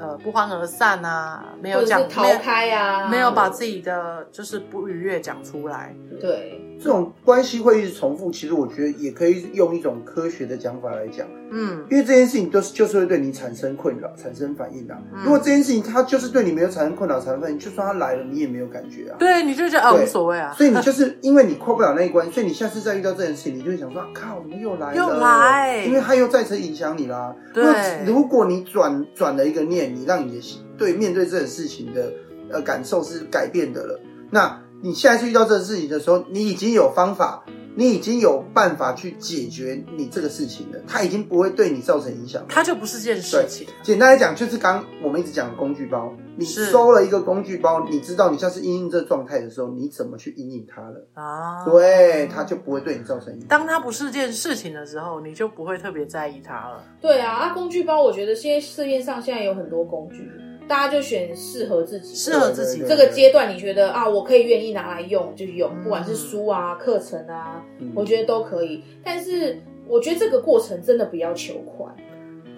[0.00, 6.66] 呃不欢而散啊，没有讲逃开啊，没有把自己的就是不愉悦讲出来，对。
[6.82, 15.00] 这种关系会一直重复，其实我觉得也可以用一种科学的讲法来讲，嗯，因为这件事情都是就是会对你产生困扰、产生反应的、啊。
[15.12, 19.16] 嗯、如果这件事情它就是对你没有产生困扰、产生反应，就算他来了，你也没有感觉啊。
[19.18, 20.54] 对，你就觉得啊无所谓啊。
[20.56, 24.96] 所以你就是因为你过不了那一关，所以你下次再遇到这件事情，你就会想说：靠，怎么又来了？
[24.96, 27.36] 又来，因为他又再次影响你啦。
[27.52, 27.62] 对，
[28.06, 32.12] 如果你转转了一个念，你让你的对面对这件事情的
[32.50, 34.00] 呃感受是改变的了，
[34.30, 34.62] 那。
[34.82, 37.44] 你下一次遇到这个事情的时候，你已经有方法，
[37.76, 43.66] 你已经有办法去解决你这个事情了，它已经不会对你造成影响，它就不是件事情。
[43.82, 51.64] 简单来讲，就是刚我们一直讲的工具包，你收了一个工具包，你知道你下次阴影这状态的时候，你怎么去阴影它了啊？
[51.64, 53.48] 对，它就不会对你造成影响。
[53.48, 56.82] 当它不是件事情的时候，你就不会特别在意它了。
[57.00, 60.30] 对啊，啊工具包，我觉得现在市面上现在有很多工具。
[60.68, 67.60] 大家就选适合自己，适合自己这个阶段，你觉得啊，我可以愿意拿来用就用，不管是书啊、课程啊，
[67.92, 68.84] 我觉得都可以。
[69.02, 71.92] 但是我觉得这个过程真的不要求快，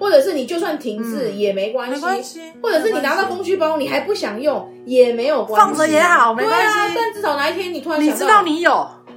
[0.02, 6.92] 或者是你就算停滞也没关系，或者是你拿到工具包你还不想用也没有关系，放着也好，没关系。
[6.96, 8.72] 但至少哪一天你突然你知道你有，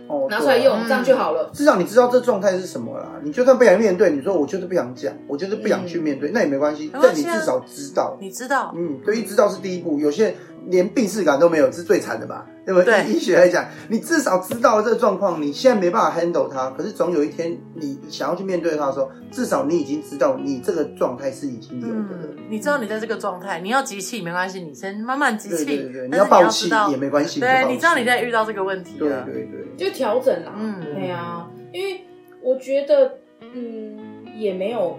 [0.07, 1.49] 哦，拿出来用，这样就好了。
[1.51, 3.13] 至少你知道这状态是什么啦。
[3.23, 6.91] 你就算不想面对，你说我就是不想讲，我就是不想去面对，那也没关系。
[6.93, 9.97] 但你至少知道，你知道，嗯，对，知道是第一步。
[9.99, 10.35] 有些人
[10.67, 12.45] 连病视感都没有，是最惨的吧？
[12.65, 13.05] 对不对？
[13.05, 22.29] 医学来讲，你至少知道了这个状况，你现在没办法 handle 它，可是总有一天你想要去面对它的时候，至少你已经知道你这个状态是已经有的。
[22.49, 25.65] 你知道你在这个状态，你要集气没关系，你先慢慢集气。
[25.65, 27.39] 对对对，你要爆气也没关系。
[27.39, 28.97] 对，你知道你在遇到这个问题。
[28.97, 30.53] 对对对，就调整啦。
[30.57, 32.03] 嗯，对啊，因为
[32.41, 34.97] 我觉得，嗯，也没有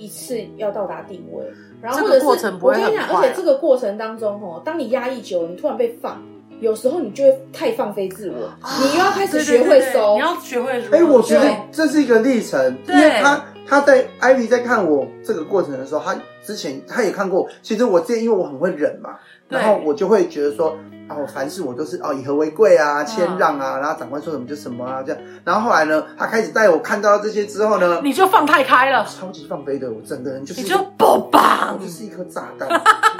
[0.00, 1.44] 一次要到达定位，
[1.82, 2.26] 然后或者是
[2.60, 6.22] 我跟你讲，而且这个过程当中，哦，当你压抑久了，你突然被放。
[6.60, 8.50] 有时候你就会太放飞自我，
[8.82, 10.72] 你又要开始学会收，你要学会。
[10.90, 17.48] 哎，我觉得这是一个历程，因为他他在 Ivy 在看我这个过程的时候，他之前他也看过。
[17.62, 19.16] 其实我之前因为我很会忍嘛，
[19.48, 20.76] 然后我就会觉得说，
[21.10, 25.20] 哦，凡事我都是哦以和为贵啊，谦让啊，然后长官说什么就什么啊这样。
[25.44, 32.68] 然后后来呢，他开始带我看到这些之后呢，你就放太开了，超级放飞的，我整个人就是你就爆吧，我就是一颗炸弹。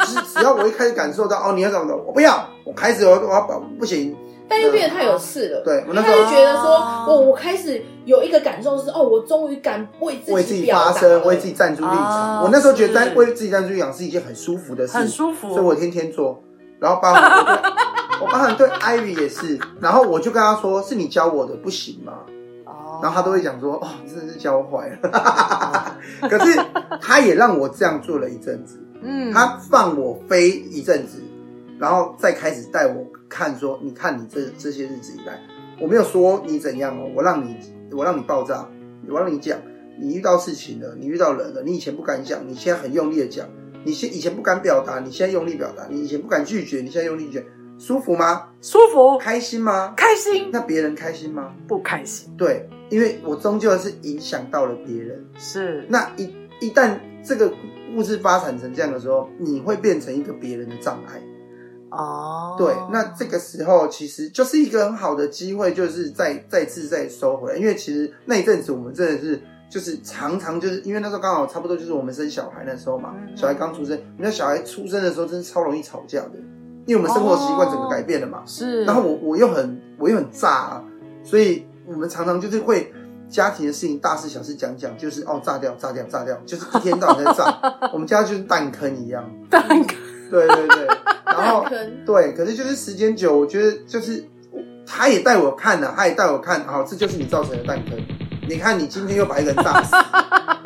[0.00, 2.48] 就是只要我一开始感受到哦，你要怎么的，我不要。
[2.64, 3.40] 我开始我我要
[3.79, 4.16] 不行，
[4.48, 5.62] 但又变得太有刺了。
[5.64, 6.70] 对，我那时候觉得说，
[7.09, 12.44] 我我开始有一个感受是，哦，我终于敢为为自己发声，为自己站出立场。
[12.44, 16.42] 我那时候觉得在为自己站出立场是一件很舒服的事，很舒服，所以我天天做。
[16.81, 17.23] 然后包含
[18.21, 22.14] 我包含对 Ivy 也是，然后我就跟他说，是你教我的，不行吗？
[23.03, 25.97] 然后他都会讲说，哦，你真的是教坏了。
[26.29, 26.61] 可是
[27.01, 31.23] 他也让我这样做了一阵子，嗯，他放我飞一阵子。
[31.79, 35.40] 然后再开始带我看，说，你看你这这些日子以来，
[35.81, 37.57] 我没有说你怎样哦，我让你
[37.93, 38.69] 我让你爆炸，
[39.09, 39.59] 我让你讲，
[39.99, 43.47] 你遇到事情了，你遇到人了，你以前不敢讲，你现在很用力的讲，
[43.85, 47.47] 你现以前不敢表达，你现在用力表达，你以前不敢拒绝，你现在用力拒绝，
[47.79, 48.49] 舒服吗？
[48.61, 49.19] 舒服。
[49.19, 49.95] 开心吗？
[49.97, 50.51] 开心。
[50.53, 51.55] 那别人开心吗？
[51.66, 52.31] 不开心。
[52.37, 55.25] 对，因为我终究是影响到了别人。
[55.38, 55.87] 是。
[55.88, 57.53] 那一一旦这个
[57.97, 61.23] 物质发展成这样的时候，你会变成一个别人的障碍。
[61.90, 76.33] 哦，对，那这个时候其实就是一个很好的机会，就是再再次再收回来，因为其实那一阵子我们真的是就是常常就是因为那时候刚好差不多就是我们生小孩那时候嘛，小孩刚出生，你看小孩出生的时候真是超容易吵架的，
[76.87, 80.85] 因为我们生活习惯整个改变了嘛，是，然后我我又很我又很炸啊，
[81.23, 82.93] 所以我们常常就是会
[83.29, 87.61] 家庭的事情大事小事讲讲，就是哦炸掉炸掉炸掉，就是一天到晚在炸，
[87.95, 89.87] 我们家就是弹坑一样，弹坑，
[90.31, 90.89] 对对对。
[91.31, 91.65] 然后
[92.05, 94.25] 对，可是就是时间久，我觉得就是
[94.85, 97.97] 他也带我看了，他也带我看，好，这就是你造成的弹坑。
[98.51, 99.95] 你看，你今天又把一个人炸死，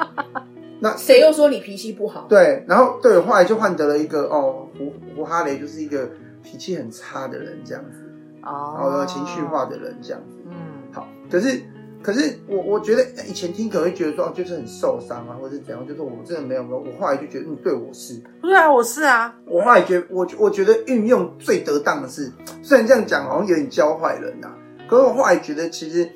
[0.81, 2.25] 那谁又说你脾气不好？
[2.31, 6.09] 对，然后对，后来就换得了一个哦，胡胡哈雷就是一个
[6.43, 8.11] 脾气很差的人这样子，
[8.43, 10.55] 哦，然后情绪化的人这样子，嗯，
[10.93, 11.61] 好，可是。
[12.03, 16.79] 可是我我觉得以前听可能会觉得说就是很受伤啊，或者是怎样，就是我真的没有没有。
[16.79, 19.35] 我后来就觉得嗯，对我是，对啊，我是啊。
[19.47, 22.31] 我后来觉得我我觉得运用最得当的是，
[22.63, 24.53] 虽然这样讲好像有点教坏人呐、啊，
[24.87, 26.07] 可是我后来觉得其实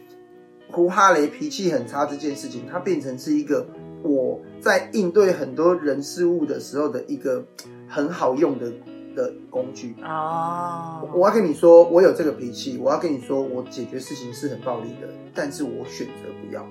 [0.70, 3.66] 胡哈雷脾气很差这件事情，它变成是一个
[4.02, 7.44] 我在应对很多人事物的时候的一个
[7.88, 8.72] 很好用的。
[9.16, 12.78] 的工具哦，我要跟你说，我有这个脾气。
[12.80, 16.64] 我要跟你说，我解决事情是很暴力的，但是我选择不要。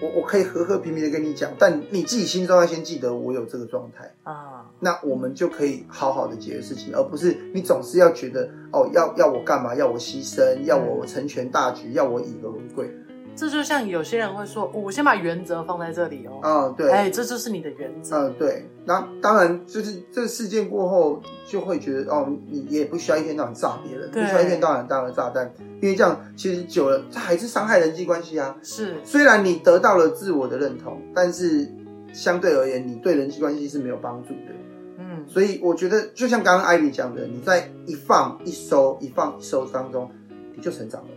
[0.00, 4.70] 嗯，我我可以和和平平的跟你讲，但你自己心中要先记得我有这个状态啊。
[4.80, 9.74] 那我们就可以好好的解决事情，而不是你总是要觉得哦，要要我干嘛？
[9.74, 10.62] 要我牺牲？
[10.64, 11.92] 要我成全大局？
[11.92, 12.90] 要我以和为贵？
[13.36, 16.40] 这就像有些人会说，我先把原则放在这里哦。
[16.40, 18.16] 啊，对，哎，这就是你的原则。
[18.16, 18.66] 嗯，对。
[18.86, 28.56] 那当然，就是这个事件过后，就会觉得哦，你也不需要一天到晚炸别人，不需要一天到晚当个炸弹，因为这样其实久了，这还是伤害人际关系啊。
[28.62, 31.68] 是，虽然你得到了自我的认同，但是
[32.12, 34.54] 相对而言，你对人际关系是没有帮助的。
[34.98, 40.10] 嗯，所以我觉得，就像刚刚 Ivy 讲的，你在一放一收、一放一收当中，
[40.54, 41.08] 你就成长了。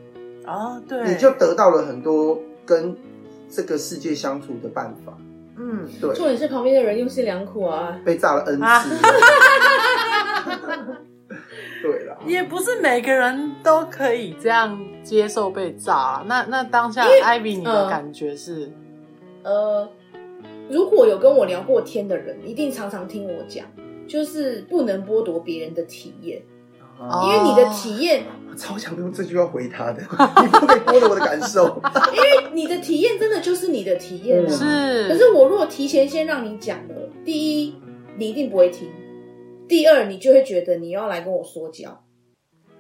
[0.50, 2.98] 啊，对，你就得到了很多跟
[3.50, 5.16] 这个世界相处的办法。
[5.58, 6.16] 嗯，对。
[6.16, 8.64] 重点是旁边的人用心良苦啊，被炸了 N 次。
[8.64, 8.84] 啊、
[11.84, 16.24] 对了啦，也不是每个人都可以这样接受被炸。
[16.26, 18.72] 那那当下艾比你的感觉是？
[19.44, 19.90] 呃，呃，
[20.70, 23.66] 如果有跟我聊过天的人，一定常常听我讲，
[24.08, 26.42] 就是不能剥夺别人的体验。
[27.24, 30.02] 因为你的体验，我超想用这句话回他的，
[30.44, 31.82] 你不可以剥夺我的感受。
[32.14, 34.50] 因为你的体验真的就是你的体验啊。
[34.50, 35.08] 是。
[35.08, 37.76] 可是我如果提前先让你讲了，第一，
[38.18, 38.90] 你一定不会听；
[39.68, 41.90] 第二，你就会觉得你要来跟我说教；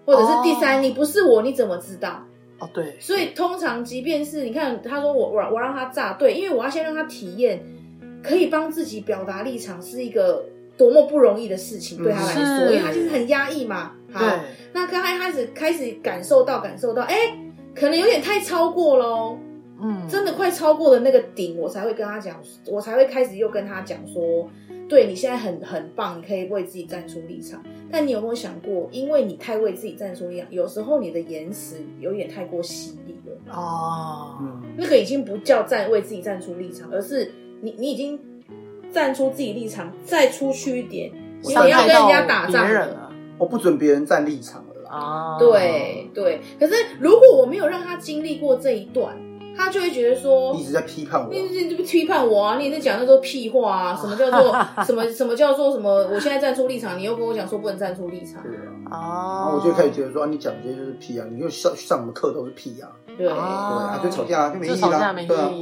[0.05, 2.23] 或者是第三，你不是我，你怎么知道？
[2.59, 2.97] 哦，对。
[2.99, 7.63] 所以通常，即便是你看，他说我我我让他炸，对，因为我要先让他体验，
[8.21, 10.43] 可以帮自己表达立场是一个
[10.79, 13.91] 多么不容易的事情，对他来说，因为他就是很压抑嘛。
[14.13, 14.25] 好，
[14.71, 17.15] 那刚刚开始开始感受到感受到，哎，
[17.75, 19.37] 可能有点太超过喽。
[19.81, 24.49] 嗯，真的快超过了那个顶，我才会跟他讲，我才会开始又跟他讲说，
[24.89, 27.63] 对，你现在很很棒，你可以为自己站出立场。
[27.91, 34.37] 但你有没有想过，因为你太为自己站出立场，有时候你的言辞有点太过犀利了哦。
[34.41, 38.19] 嗯，那个已经不叫站为自己站出立场，而是你你已经
[38.91, 41.11] 站出自己立场，再出去一点，
[41.43, 43.11] 你要跟人家打仗了。
[43.37, 45.37] 我不准别人站立场了啊！
[45.39, 49.15] 对对，可是如果我没有让他经历过这一段。
[49.57, 52.57] 他就会觉得说，一直在批判我，你你不批判我啊？
[52.57, 53.93] 你也在讲那都屁话啊？
[53.99, 55.91] 什么叫做 什么什么叫做什么？
[56.07, 58.41] 我现在站出立场，你又跟我讲说不能站出立场。
[58.41, 58.51] 对
[58.89, 61.25] 啊，我就开始觉得说，你讲这些就是屁啊！
[61.29, 62.87] 你又上上什么课都是屁啊？
[63.17, 65.13] 对啊，就吵架就没意义了。
[65.27, 65.53] 对啊，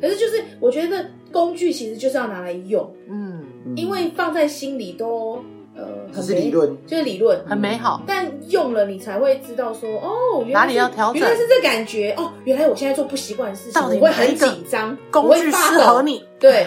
[0.00, 3.42] 可是就是我觉得工具其实就是要拿来用，嗯，
[3.74, 5.42] 因为放在心里都。
[5.74, 8.02] 呃，只是理论，就是理论，很美好。
[8.06, 12.12] 但用了你才会知道说，哦，哪里要调整，原来是这感觉。
[12.18, 16.66] 哦，原来我现在做不习惯的事情，我会很紧张，工具适合你，对，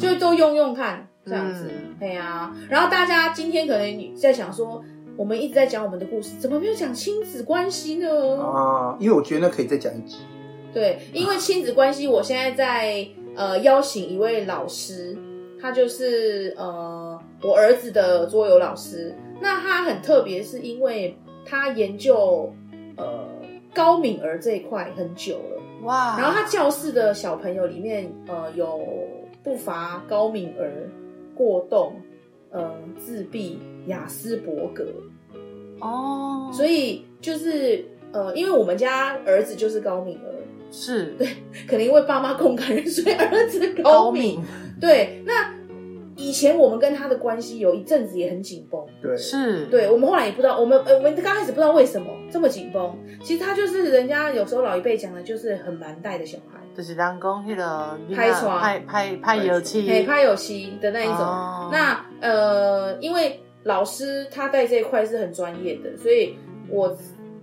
[0.00, 1.70] 就都用用看，这样子。
[2.00, 2.52] 对呀。
[2.68, 4.82] 然后大家今天可能你在想说，
[5.16, 8.08] 我们一直在讲我们的故事，怎么没有讲亲子关系呢？
[8.42, 10.16] 啊，因为我觉得那可以再讲一集。
[10.72, 13.06] 对，因为亲子关系，我现在在
[13.36, 15.16] 呃邀请一位老师，
[15.60, 17.18] 他就是呃。
[17.42, 22.52] 我儿子的桌游老师，那他很特别，是因为他研究
[22.98, 23.26] 呃
[23.72, 26.18] 高敏儿这一块很久了哇。
[26.18, 28.86] 然后他教室的小朋友里面，呃，有
[29.42, 30.86] 不乏高敏儿、
[31.34, 31.94] 过动、
[32.50, 34.84] 呃自闭、雅斯伯格
[35.80, 36.50] 哦。
[36.52, 40.28] 所以就是呃，因为我们家儿子就是高敏儿，
[40.70, 41.26] 是对，
[41.66, 44.40] 可能因为爸妈共感人，所以儿子高敏。
[44.80, 45.60] 对，那。
[46.16, 52.94] 以前我们跟他的关系有一阵子也很紧绷，对，是，对，我们后来也不知道，我们呃，我们刚开始不知道为什么这么紧绷。
[53.22, 61.16] 其实他就是人家有时候老一辈讲的，就是很蛮带的小孩，就是当公那个拍床、拍拍拍游戏、拍游戏的那一种。
[61.16, 66.36] 哦、那呃，因为老师他在这一块是很专业的，所以
[66.68, 66.94] 我。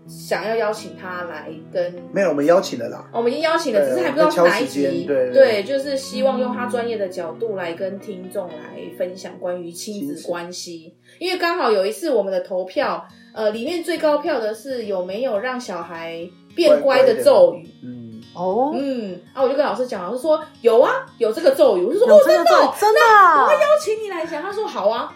[0.08, 3.05] 想要邀请他来跟没有，我们邀请了啦。
[3.12, 5.05] 我们已经邀请了，只是还不知道是哪一集。
[5.05, 10.95] 对，对，就是希望用他专业的角度来跟听众来分享关于亲子关系。
[11.20, 17.70] 因为刚好有一次我们的投票，呃，里面最高票的是有没有让小孩变乖的咒语。
[17.84, 21.84] 嗯，哦，嗯，啊，我就跟老师讲，老师说有啊，有这个咒语。
[21.84, 23.01] 我就说哦，真的，真的，
[23.41, 24.41] 我会邀请你来讲。
[24.41, 25.14] 他说好啊。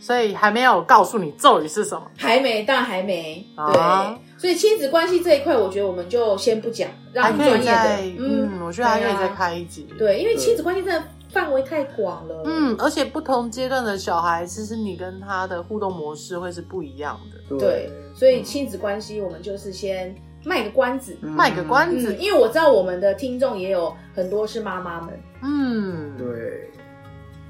[0.00, 2.10] 所以还没有告诉你咒语是什么？
[2.16, 3.46] 还没，但还没。
[3.54, 8.16] 对，所以亲子关系这一块，我觉得我们就先不讲，让专业的。
[8.18, 9.86] 嗯，我觉得还可以再开一集。
[9.98, 12.42] 对，因为亲子关系真的范围太广了。
[12.46, 17.58] 嗯，而且不同阶段的小孩，其实你跟他的互动模式会是不一样的。
[17.58, 22.16] 对，所以亲子关系，我们就是先卖个关子，卖个关子。
[22.16, 25.20] 因为我知道我们的听众也有很多是妈妈们。
[25.42, 26.70] 嗯，对。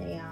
[0.01, 0.25] 哎呀，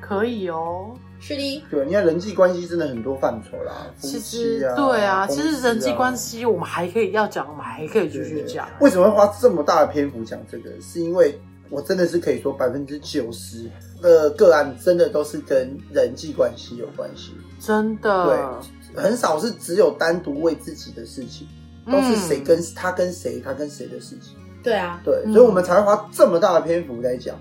[0.00, 0.94] 可以哦。
[1.26, 3.86] 是的，对，你看人际关系真的很多范畴啦。
[3.98, 8.68] 其实，对啊，其实人际关系我们还可以要讲，我们还可以继续讲。
[8.80, 10.70] 为什么会花这么大的篇幅讲这个？
[10.82, 13.70] 是因为我真的是可以说百分之九十
[14.02, 18.60] 的个案真的都是跟人际关系有关系，真的。
[18.94, 21.48] 对，很少是只有单独为自己的事情，
[21.90, 24.36] 都是谁跟他跟谁，他跟谁的事情。
[24.62, 27.34] 对啊，对，所以我们才会花这么大的篇幅来讲，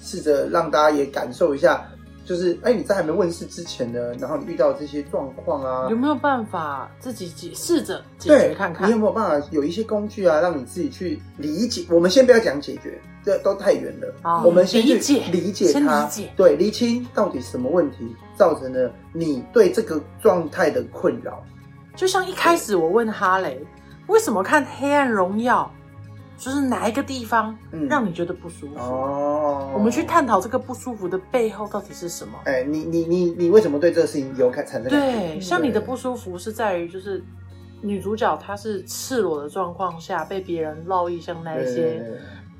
[0.00, 1.84] 试着让大家也感受一下。
[2.24, 8.88] 就是，哎，你在还没问世之前呢，然后你遇到这些状况啊，有没有办法自己解试着解决看看？
[8.88, 11.84] 你有没有办法有一些工具啊，让你自己去理解？
[11.90, 14.14] 我们先不要讲解决，这都太远了。
[14.22, 21.44] 哦、我们先去理解理解它，解对，厘清到底什么问题造成了你对这个状态的困扰。
[21.94, 23.62] 就像一开始我问哈雷，
[24.06, 25.70] 为什么看《黑暗荣耀》？
[26.44, 27.56] 就是哪一个地方
[27.88, 28.78] 让你觉得不舒服？
[28.78, 32.38] 哦，我们去探讨这个不舒服的背后到底是什么？
[32.44, 34.84] 哎，你你你你为什么对这个事情有产生？
[34.84, 37.24] 对，像你的不舒服是在于，就是
[37.80, 42.04] 女主角她是赤裸的状况下被别人烙印，像那一些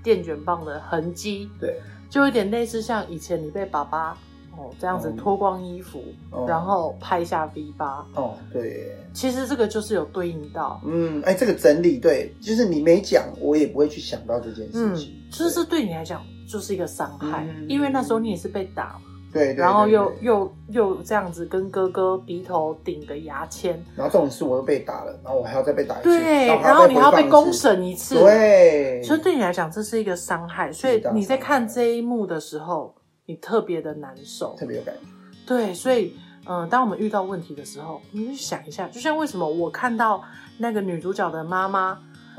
[0.02, 1.78] 电卷棒的痕迹，对，
[2.08, 4.16] 就有点类似像以前你被爸爸。
[4.56, 8.06] 哦，这样子脱光衣服，哦、然后拍下 V 八。
[8.14, 10.80] 哦，对，其实这个就是有对应到。
[10.84, 15.12] 嗯，哎，这个整理对，就是你没讲，我也不会去想到这件事情。
[15.14, 19.00] 嗯，就是对你来讲就是一个伤害，嗯、因为那时候你也是被打嘛。
[19.32, 32.94] 对，对，对，对，然后又又又这样子跟哥哥鼻头顶个牙签，然后这种事我又被打了，然后我还要再被打一次，对，然后你还要被公审一次，对，所以对你来讲这是一个伤害，所以你在看这一幕的时候，
[33.26, 35.00] 你特别的难受，特别有感觉，
[35.46, 36.16] 对，所以
[36.46, 40.22] 嗯、呃，当我们遇到问题的时候，你去想一下，就像为什么我看到
[40.58, 41.98] 那个女主角的妈妈。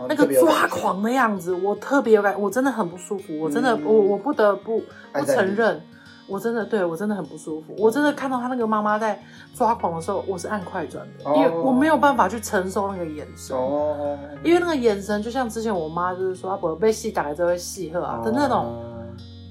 [0.09, 3.39] 那个抓狂的样子，我特别有感，我真的很不舒服。
[3.39, 4.83] 我真的，嗯、我我不得不
[5.13, 5.81] 不承认，
[6.27, 7.73] 我真的对我真的很不舒服。
[7.77, 9.17] 我真的看到她那个妈妈在
[9.53, 13.55] 抓狂的时候，我是按快转的，哦，因为我没有办法去承受那个眼神。
[13.55, 18.94] 哦，因为那个眼神就像之前我妈就是说，我被戏打来就会戏喝啊的那种，哦、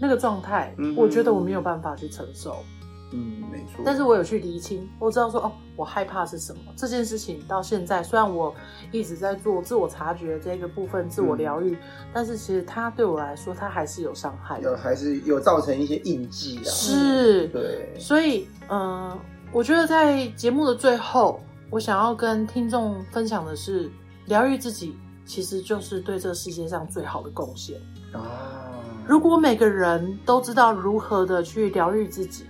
[0.05, 2.63] 那个状态，嗯，我觉得我没有办法去承受。
[3.11, 3.83] 嗯，没错。
[3.85, 6.61] 但是我有去厘清，我知道说哦，我害怕是什么。
[6.77, 8.55] 这件事情到现在，虽然我
[8.93, 11.79] 一直在做自我察觉这个部分，自我疗愈，嗯，
[12.13, 16.65] 但是其实它对我来说，它还是有伤害的，有还是有造成一些印记啊。
[16.65, 17.95] 是，对。
[17.99, 19.19] 所以，嗯，呃，
[19.53, 21.41] 我觉得在节目的最后，
[21.71, 23.91] 我想要跟听众分享的是，
[24.27, 27.81] 疗愈自己其实就是对这个世界上最好的贡献
[28.13, 28.64] 啊。
[29.07, 32.47] 如果每个人都知道如何的去疗愈自己。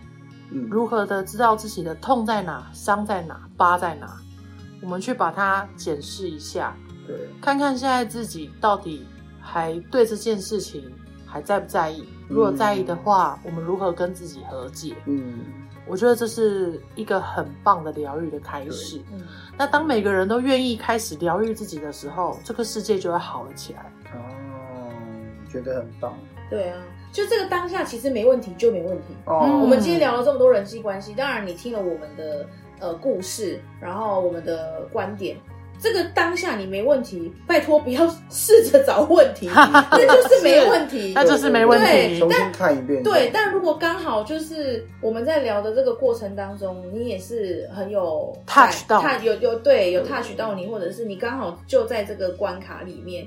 [0.70, 4.06] 如何的知道自己的痛在哪、伤在哪、疤在哪？
[4.80, 6.76] 我们去把它检视一下，
[7.08, 9.04] 对，看看现在自己到底
[9.40, 10.84] 还对这件事情
[11.26, 12.06] 还在不在意？
[12.28, 14.94] 如果在意的话，我们如何跟自己和解？
[15.06, 15.40] 嗯，
[15.88, 19.02] 我觉得这是一个很棒的疗愈的开始。
[19.12, 19.22] 嗯，
[19.58, 23.92] 那当每个人都愿意开始疗愈自己的时候，这个世界就会好了起来。
[24.12, 24.88] 哦，
[25.50, 26.14] 觉得很棒。
[26.50, 26.82] 对啊。
[27.12, 29.14] 就这个当下其实没问题，就没问题。
[29.26, 32.44] 哦，我们今天聊了这么多人际关系，当然你听了我们的
[32.80, 35.36] 呃故事，然后我们的观点，
[35.80, 42.18] 这个当下你没问题，拜托不要试着找问题， 那就是没问题， 那就是没问题。
[42.18, 43.00] 重新看一遍。
[43.04, 53.24] 对，但如果刚好就是我们在聊的这个过程当中，你也是很有 touch 到，有有对有 touch 到你，或者是你刚好就在这个关卡里面，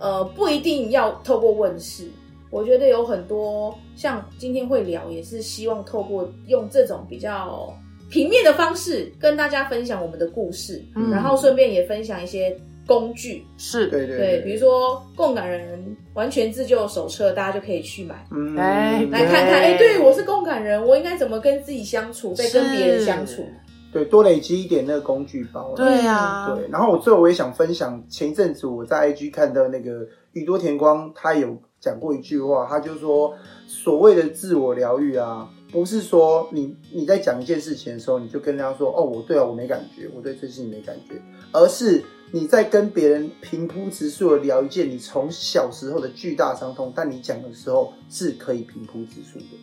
[0.00, 2.08] 呃，不一定要透过问事。
[2.50, 7.72] 我觉得有很多像今天会聊，也是希望透过用这种比较
[8.10, 13.86] 平面的方式跟大家分享我们的故事，嗯、然后顺便也分享一些工具，是。
[13.88, 23.44] 对对对，比如说共感人完全自救手册，大家就可以去买，嗯，来来看看，哎，对我是共感人，我应该怎么跟自己相处，再跟别人相处，
[23.92, 31.58] 对，多累积一点那个工具包，对呀、啊，对，然后我最后我也想分享，前一阵子我在 IG 看到那个宇多田光，他有。
[31.80, 33.34] 讲过一句话，他就说，
[33.66, 41.14] 所谓的自我疗愈啊，不是说你你在讲一件事情的时候，你就跟人家说，哦，我对啊，我没感觉，我对这事情没感觉，
[41.52, 42.02] 而是
[42.32, 49.56] 你在跟别人平铺直述的聊一件你从小时候的巨大伤痛，但你讲的时候是可以平铺直述的，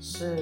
[0.00, 0.36] 是，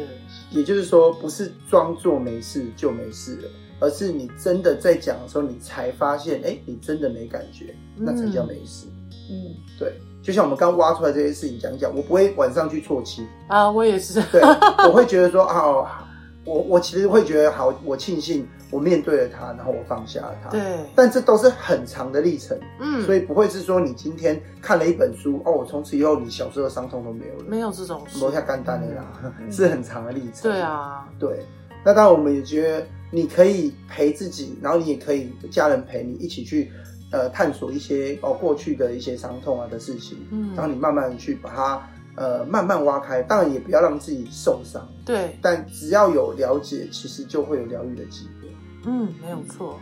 [0.51, 3.49] 也就是说，不是装作没事就没事了，
[3.79, 8.87] 而是你真的在讲的时候，你才发现，哎，你真的没感觉，那才叫没事，
[9.31, 9.93] 嗯，对。
[10.23, 14.23] 就像我们刚挖出来这些事情讲讲，我不会晚上去啜泣啊，我也是。
[14.31, 14.41] 对，
[14.87, 16.07] 我会觉得说啊，
[16.45, 20.51] 我我其实会觉得好，我庆幸我面对了他，然后我放下了他。
[20.51, 20.61] 对，
[20.95, 30.43] 但这都是很长的历程，嗯，所以不会是说你今天看了一本书哦，我从此以后你小时候的伤痛都没有了，没有这种事，没太简单的啦，是很长的历程。
[30.43, 31.45] 对啊，对。
[31.83, 36.71] 那当然，我们也觉得你可以陪自己，然后你也可以家人陪你一起去。
[37.13, 48.49] 呃，探索一些哦过去的一些伤痛啊的事情，嗯，然后你慢慢去把它呃慢慢挖开，当然也不要让自己受伤，对，但只要有了解，其实就会有疗愈的机会，
[48.85, 49.81] 嗯，没有错，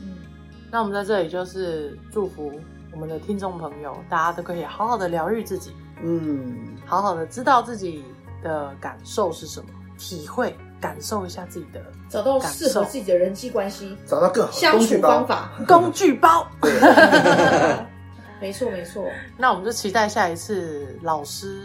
[0.00, 0.18] 嗯，
[0.70, 2.52] 那我们在这里就是祝福
[2.92, 8.04] 我们的听众朋友，大家都可以好好的疗愈自己，嗯，好好的知道自己
[8.44, 9.66] 的感受是什么，
[9.98, 10.54] 体会。
[10.82, 11.80] 感受一下自己的，
[12.10, 16.44] 找到适合自己的人际关系，找到更好相处方法，工具包。
[18.42, 19.06] 没错没错，
[19.38, 21.62] 那我们就期待下一次老师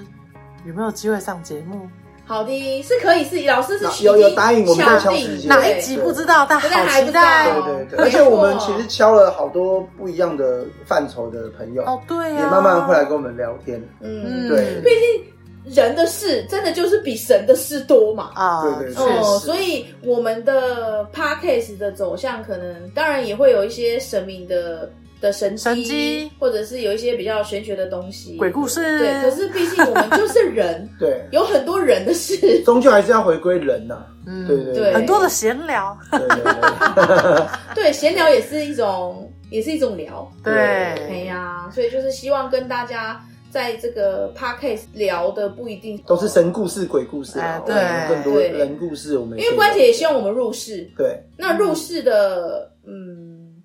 [0.64, 1.90] 有没有机会上节目。
[2.24, 7.50] 好的，是可以是老师是有有答应我们在敲时间，哪一集不知道，但好期待。
[7.52, 13.82] 对对对，而且我们其实敲了好多不一样的范畴的朋友哦，对，也慢慢会来跟我们聊天。
[14.02, 15.37] 嗯，对，毕竟。
[15.70, 18.32] 人的事真的就是比神的事多嘛？
[18.36, 24.90] 啊，对对对，哦，所以我们的 podcast 的走向可能当然也会有一些神明的
[25.20, 29.00] 的神机，或者是有一些比较玄学的东西，鬼故事。
[29.00, 34.06] 对，可是毕竟我们就是人， 对，有很多人的事，终究还是要回归人呐。
[34.26, 36.38] 嗯，对对对，很多的闲聊，对对
[37.76, 40.30] 对，对，闲聊也是一种，也是一种聊。
[40.44, 43.22] 对，哎呀，所以就是希望跟大家。
[43.58, 47.74] 在这个 podcast 聊的不一定都是神故事、鬼故事啊，对，
[48.08, 49.36] 更多人故事我们。
[49.40, 53.64] 因为关姐也希望我们入世，对，那入世的，嗯，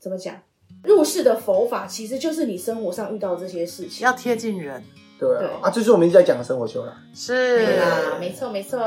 [0.00, 0.34] 怎么讲？
[0.82, 4.82] 入世的佛法其实就是你生活上遇到的这些事情，要贴近人。
[5.18, 6.96] 对啊，啊，这是我们一直在讲的生活修了。
[7.14, 8.78] 是啊，没错没错。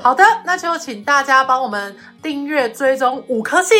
[0.00, 3.76] 好的，那就请大家帮我们订阅、追踪五颗星，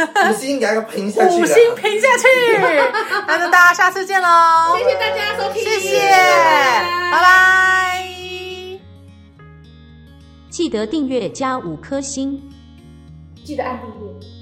[0.30, 2.26] 五星给它评下去，五星评下去。
[3.26, 4.76] 那就大家下次见喽！
[4.78, 8.06] 谢谢大家收听，谢谢，拜拜。
[10.48, 12.42] 记得订阅加五颗星，
[13.44, 14.39] 记得按订阅。